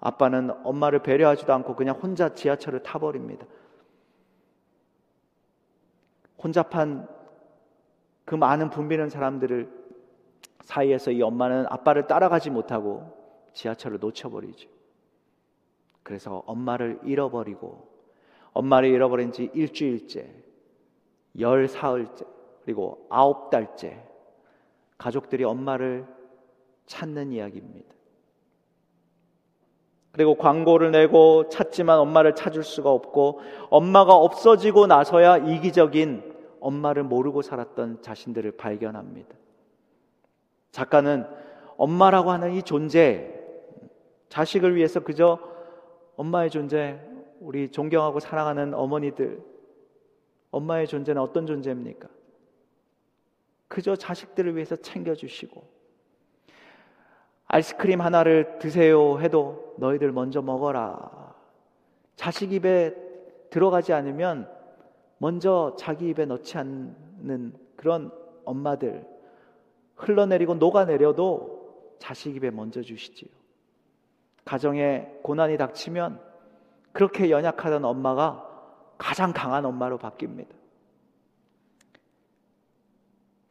아빠는 0.06 0.52
엄마를 0.66 1.00
배려하지도 1.00 1.54
않고 1.54 1.78
그냥 1.78 1.96
혼자 1.96 2.36
지하철을 2.36 2.84
타버립니다. 2.84 3.46
혼잡한 6.44 7.08
그 8.26 8.36
많은 8.36 8.70
붐비는 8.70 9.10
사람들을 9.10 9.72
사이에서 10.60 11.12
이 11.12 11.22
엄마는 11.22 11.68
아빠를 11.70 12.08
따라가지 12.08 12.50
못하고 12.50 13.18
지하철을 13.54 14.00
놓쳐버리죠. 14.00 14.70
그래서 16.04 16.44
엄마를 16.48 17.00
잃어버리고 17.04 17.88
엄마를 18.52 18.90
잃어버린 18.90 19.32
지 19.32 19.50
일주일째, 19.54 20.30
열 21.40 21.70
사흘째, 21.70 22.26
그리고 22.66 23.08
아홉 23.10 23.50
달째 23.50 24.04
가족들이 24.98 25.46
엄마를 25.46 26.06
찾는 26.88 27.32
이야기입니다. 27.32 28.03
그리고 30.14 30.36
광고를 30.36 30.92
내고 30.92 31.50
찾지만 31.50 31.98
엄마를 31.98 32.36
찾을 32.36 32.64
수가 32.64 32.92
없고 32.92 33.42
엄마가 33.72 34.14
없어지고 34.14 34.86
나서야 34.86 35.38
이기적인 35.38 36.34
엄마를 36.60 37.04
모르고 37.04 37.42
살았던 37.42 38.04
자신들을 38.04 38.52
발견합니다. 38.52 39.36
작가는 40.72 41.26
엄마라고 41.78 42.30
하는 42.30 42.54
이 42.54 42.62
존재, 42.62 43.34
자식을 44.30 44.76
위해서 44.76 45.00
그저 45.00 45.40
엄마의 46.16 46.52
존재, 46.52 47.00
우리 47.40 47.70
존경하고 47.70 48.20
사랑하는 48.20 48.76
어머니들, 48.76 49.44
엄마의 50.52 50.88
존재는 50.88 51.22
어떤 51.22 51.48
존재입니까? 51.48 52.08
그저 53.68 53.96
자식들을 53.96 54.56
위해서 54.56 54.76
챙겨주시고, 54.76 55.73
아이스크림 57.54 58.02
하나를 58.02 58.58
드세요 58.58 59.20
해도 59.20 59.76
너희들 59.78 60.12
먼저 60.12 60.42
먹어라. 60.42 61.36
자식 62.16 62.52
입에 62.52 62.96
들어가지 63.52 63.94
않으면 63.94 64.50
먼저 65.20 65.76
자기 65.78 66.10
입에 66.10 66.26
넣지 66.26 66.58
않는 66.58 67.54
그런 67.76 68.12
엄마들, 68.44 69.06
흘러내리고 69.98 70.56
녹아내려도 70.56 71.94
자식 72.00 72.36
입에 72.36 72.50
먼저 72.50 72.82
주시지요. 72.82 73.30
가정에 74.46 75.08
고난이 75.22 75.58
닥치면 75.58 76.20
그렇게 76.92 77.30
연약하던 77.30 77.86
엄마가 77.86 78.50
가장 78.98 79.32
강한 79.32 79.64
엄마로 79.64 80.00
바뀝니다. 80.00 80.48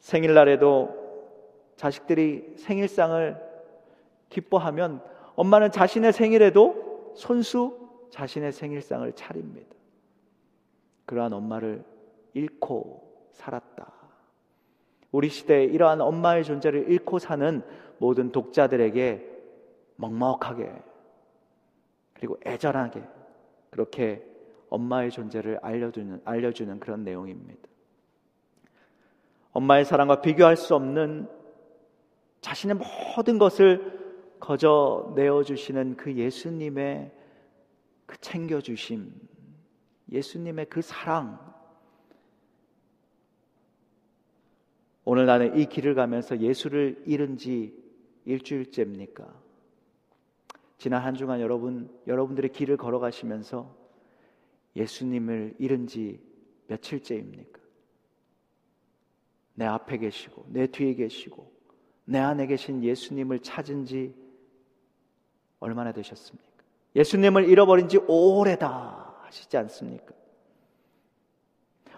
생일날에도 0.01 0.91
자식들이 1.77 2.55
생일상을 2.57 3.52
기뻐하면 4.33 5.03
엄마는 5.37 5.70
자신의 5.70 6.12
생일에도 6.12 7.12
손수 7.16 7.78
자신의 8.11 8.53
생일상을 8.53 9.11
차립니다. 9.12 9.74
그러한 11.07 11.33
엄마를 11.33 11.85
잃고 12.33 13.28
살았다. 13.33 13.93
우리 15.11 15.28
시대에 15.28 15.64
이러한 15.64 16.01
엄마의 16.01 16.45
존재를 16.45 16.91
잃고 16.91 17.18
사는 17.18 17.62
모든 17.99 18.33
독자들에게 18.33 19.30
먹먹하게 19.97 20.72
그리고 22.14 22.39
애절하게 22.47 23.03
그렇게 23.70 24.24
엄마의 24.70 25.11
존재를 25.11 25.59
알려주는, 25.61 26.22
알려주는 26.24 26.80
그런 26.80 27.05
내용입니다. 27.05 27.68
엄마의 29.53 29.85
사랑과 29.85 30.22
비교할 30.22 30.57
수 30.57 30.74
없는 30.74 31.28
자신의 32.41 32.76
모든 33.16 33.39
것을 33.39 34.02
거저 34.43 35.12
내어주시는 35.14 35.97
그 35.97 36.12
예수님의 36.16 37.12
그 38.07 38.16
챙겨주심, 38.20 39.12
예수님의 40.11 40.66
그 40.66 40.82
사랑, 40.82 41.38
오늘 45.05 45.26
나는 45.26 45.57
이 45.57 45.66
길을 45.66 45.95
가면서 45.95 46.40
예수를 46.40 47.05
잃은 47.07 47.36
지 47.36 47.72
일주일째입니까? 48.24 49.32
지난 50.76 51.03
한 51.03 51.14
주간 51.14 51.40
여러분, 51.40 51.88
여러분들의 52.09 52.51
길을 52.51 52.76
걸어가시면서 52.76 53.72
예수님을 54.74 55.55
잃은 55.61 55.86
지 55.86 56.20
며칠째입니까? 56.66 57.61
내 59.55 59.66
앞에 59.66 59.99
계시고, 59.99 60.47
내 60.49 60.66
뒤에 60.66 60.95
계시고, 60.95 61.49
내 62.07 62.18
안에 62.18 62.49
계신 62.49 62.82
예수님을 62.82 63.38
찾은 63.38 63.84
지 63.84 64.22
얼마나 65.63 65.93
되셨습니까? 65.93 66.45
예수님을 66.97 67.49
잃어버린 67.49 67.89
지 67.89 67.99
오래다 68.07 69.15
하시지 69.23 69.57
않습니까? 69.57 70.13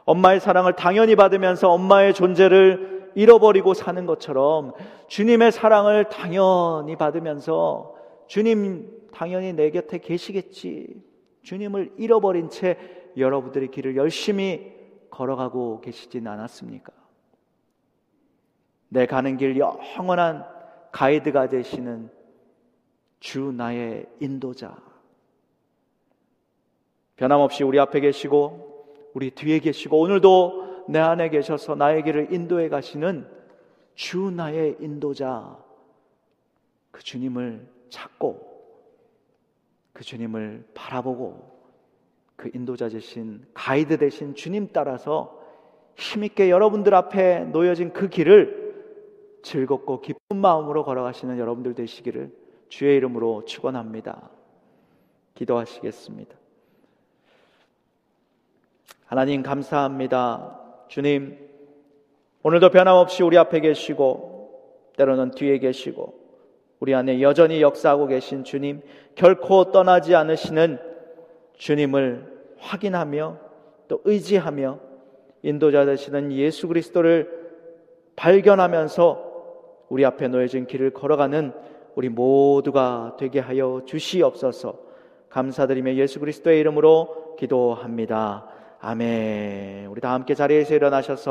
엄마의 0.04 0.38
사랑을 0.38 0.74
당연히 0.74 1.16
받으면서 1.16 1.70
엄마의 1.70 2.12
존재를 2.12 3.12
잃어버리고 3.14 3.72
사는 3.72 4.04
것처럼 4.06 4.74
주님의 5.08 5.50
사랑을 5.50 6.10
당연히 6.10 6.96
받으면서 6.96 7.94
주님 8.26 9.08
당연히 9.12 9.52
내 9.54 9.70
곁에 9.70 9.98
계시겠지. 9.98 11.02
주님을 11.42 11.94
잃어버린 11.96 12.50
채 12.50 12.76
여러분들의 13.16 13.70
길을 13.70 13.96
열심히 13.96 14.74
걸어가고 15.10 15.80
계시진 15.80 16.26
않았습니까? 16.26 16.92
내 18.88 19.06
가는 19.06 19.36
길 19.36 19.56
영원한 19.56 20.44
가이드가 20.92 21.48
되시는 21.48 22.10
주 23.20 23.52
나의 23.52 24.06
인도자. 24.20 24.76
변함없이 27.16 27.62
우리 27.64 27.78
앞에 27.78 28.00
계시고 28.00 29.10
우리 29.14 29.30
뒤에 29.30 29.60
계시고 29.60 29.98
오늘도 29.98 30.86
내 30.88 30.98
안에 30.98 31.28
계셔서 31.30 31.76
나의 31.76 32.02
길을 32.02 32.32
인도해 32.32 32.68
가시는 32.68 33.26
주 33.94 34.30
나의 34.30 34.76
인도자 34.80 35.56
그 36.90 37.02
주님을 37.02 37.66
찾고 37.88 38.54
그 39.92 40.02
주님을 40.04 40.66
바라보고 40.74 41.54
그 42.36 42.50
인도자 42.52 42.88
되신 42.88 43.46
가이드 43.54 43.98
되신 43.98 44.34
주님 44.34 44.68
따라서 44.72 45.40
힘있게 45.96 46.50
여러분들 46.50 46.94
앞에 46.94 47.44
놓여진 47.44 47.92
그 47.92 48.08
길을 48.08 48.64
즐겁고 49.42 50.00
기쁜 50.00 50.38
마음으로 50.38 50.84
걸어가시는 50.84 51.38
여러분들 51.38 51.74
되시기를 51.74 52.32
주의 52.74 52.96
이름으로 52.96 53.44
축원합니다. 53.44 54.30
기도하시겠습니다. 55.36 56.34
하나님 59.06 59.44
감사합니다. 59.44 60.58
주님, 60.88 61.38
오늘도 62.42 62.70
변함없이 62.70 63.22
우리 63.22 63.38
앞에 63.38 63.60
계시고, 63.60 64.90
때로는 64.96 65.30
뒤에 65.36 65.58
계시고, 65.58 66.18
우리 66.80 66.96
안에 66.96 67.20
여전히 67.20 67.62
역사하고 67.62 68.08
계신 68.08 68.42
주님, 68.42 68.82
결코 69.14 69.70
떠나지 69.70 70.16
않으시는 70.16 70.80
주님을 71.56 72.56
확인하며 72.58 73.38
또 73.86 74.00
의지하며 74.02 74.80
인도자 75.42 75.84
되시는 75.84 76.32
예수 76.32 76.66
그리스도를 76.66 77.52
발견하면서 78.16 79.34
우리 79.90 80.04
앞에 80.04 80.26
놓여진 80.26 80.66
길을 80.66 80.90
걸어가는 80.90 81.52
우리 81.94 82.08
모두가 82.08 83.16
되게 83.18 83.40
하여 83.40 83.82
주시옵소서 83.84 84.78
감사드리며 85.30 85.94
예수 85.94 86.20
그리스도의 86.20 86.60
이름으로 86.60 87.36
기도합니다. 87.38 88.46
아멘. 88.80 89.86
우리 89.86 90.00
다 90.00 90.12
함께 90.12 90.34
자리에서 90.34 90.74
일어나셔서 90.74 91.22